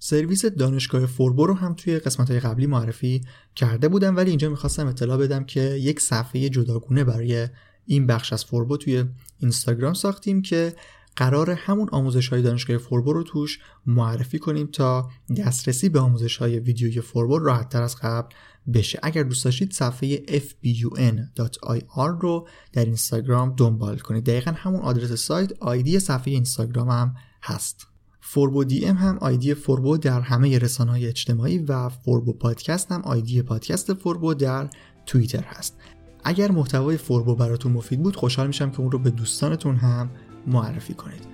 سرویس 0.07 0.45
دانشگاه 0.45 1.07
فوربو 1.07 1.47
رو 1.47 1.55
هم 1.55 1.75
توی 1.75 1.99
قسمت 1.99 2.31
های 2.31 2.41
قبلی 2.41 2.67
معرفی 2.67 3.21
کرده 3.57 3.89
بودم 3.89 4.17
ولی 4.17 4.31
اینجا 4.31 4.49
می‌خواستم 4.49 4.87
اطلاع 4.87 5.19
بدم 5.19 5.45
که 5.45 5.61
یک 5.61 6.01
صفحه 6.01 6.49
جداگونه 6.49 7.05
برای 7.05 7.49
این 7.87 8.07
بخش 8.07 8.33
از 8.33 8.45
فوربو 8.45 8.77
توی 8.77 9.05
اینستاگرام 9.39 9.95
ساختیم 9.95 10.43
که 10.43 10.75
قراره 11.17 11.51
همون 11.51 11.89
آموزش 11.93 12.29
های 12.29 12.43
دانشگاه 12.43 12.79
فوربو 12.79 13.13
رو 13.13 13.23
توش 13.23 13.59
معرفی 13.87 14.39
کنیم 14.39 14.67
تا 14.67 15.11
دسترسی 15.37 15.89
به 15.89 16.01
آموزش 16.01 16.37
های 16.37 16.59
ویدیویی 16.59 17.01
فوربو 17.01 17.39
راحت 17.39 17.69
تر 17.69 17.83
از 17.83 17.97
قبل 17.97 18.35
بشه. 18.75 19.01
اگر 19.03 19.23
دوست 19.23 19.45
داشتید 19.45 19.73
صفحه 19.73 20.17
fbun.ir 20.17 22.21
رو 22.21 22.49
در 22.73 22.85
اینستاگرام 22.85 23.55
دنبال 23.57 23.99
کنید. 23.99 24.25
دقیقا 24.25 24.53
همون 24.57 24.81
آدرس 24.81 25.13
سایت 25.13 25.53
آیدی 25.61 25.99
صفحه 25.99 26.33
اینستاگرام 26.33 26.89
هم 26.89 27.15
هست. 27.43 27.94
فوربو 28.27 28.65
دی 28.65 28.87
ام 28.87 28.97
هم 28.97 29.19
آیدی 29.21 29.55
فوربو 29.55 29.97
در 29.97 30.21
همه 30.21 30.59
رسانه 30.59 30.91
های 30.91 31.07
اجتماعی 31.07 31.59
و 31.59 31.89
فوربو 31.89 32.33
پادکست 32.33 32.93
هم 32.93 33.03
آیدی 33.03 33.43
پادکست 33.43 33.95
فوربو 33.95 34.35
در 34.35 34.69
توییتر 35.07 35.43
هست. 35.43 35.77
اگر 36.25 36.51
محتوای 36.51 36.97
فوربو 36.97 37.35
براتون 37.35 37.73
مفید 37.73 38.03
بود 38.03 38.17
خوشحال 38.17 38.47
میشم 38.47 38.71
که 38.71 38.81
اون 38.81 38.91
رو 38.91 38.99
به 38.99 39.11
دوستانتون 39.11 39.77
هم 39.77 40.11
معرفی 40.47 40.95
کنید. 40.95 41.27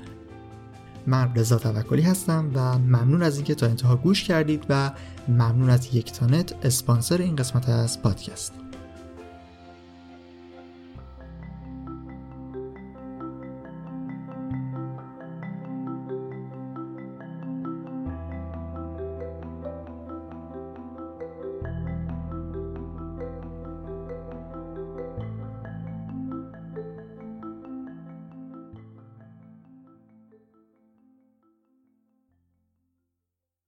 من 1.06 1.34
رضا 1.34 1.58
توکلی 1.58 2.02
هستم 2.02 2.50
و 2.54 2.78
ممنون 2.78 3.22
از 3.22 3.36
اینکه 3.36 3.54
تا 3.54 3.66
انتها 3.66 3.96
گوش 3.96 4.24
کردید 4.24 4.66
و 4.68 4.92
ممنون 5.28 5.70
از 5.70 5.94
یکتانت 5.94 6.54
اسپانسر 6.62 7.18
این 7.18 7.36
قسمت 7.36 7.68
از 7.68 8.02
پادکست. 8.02 8.59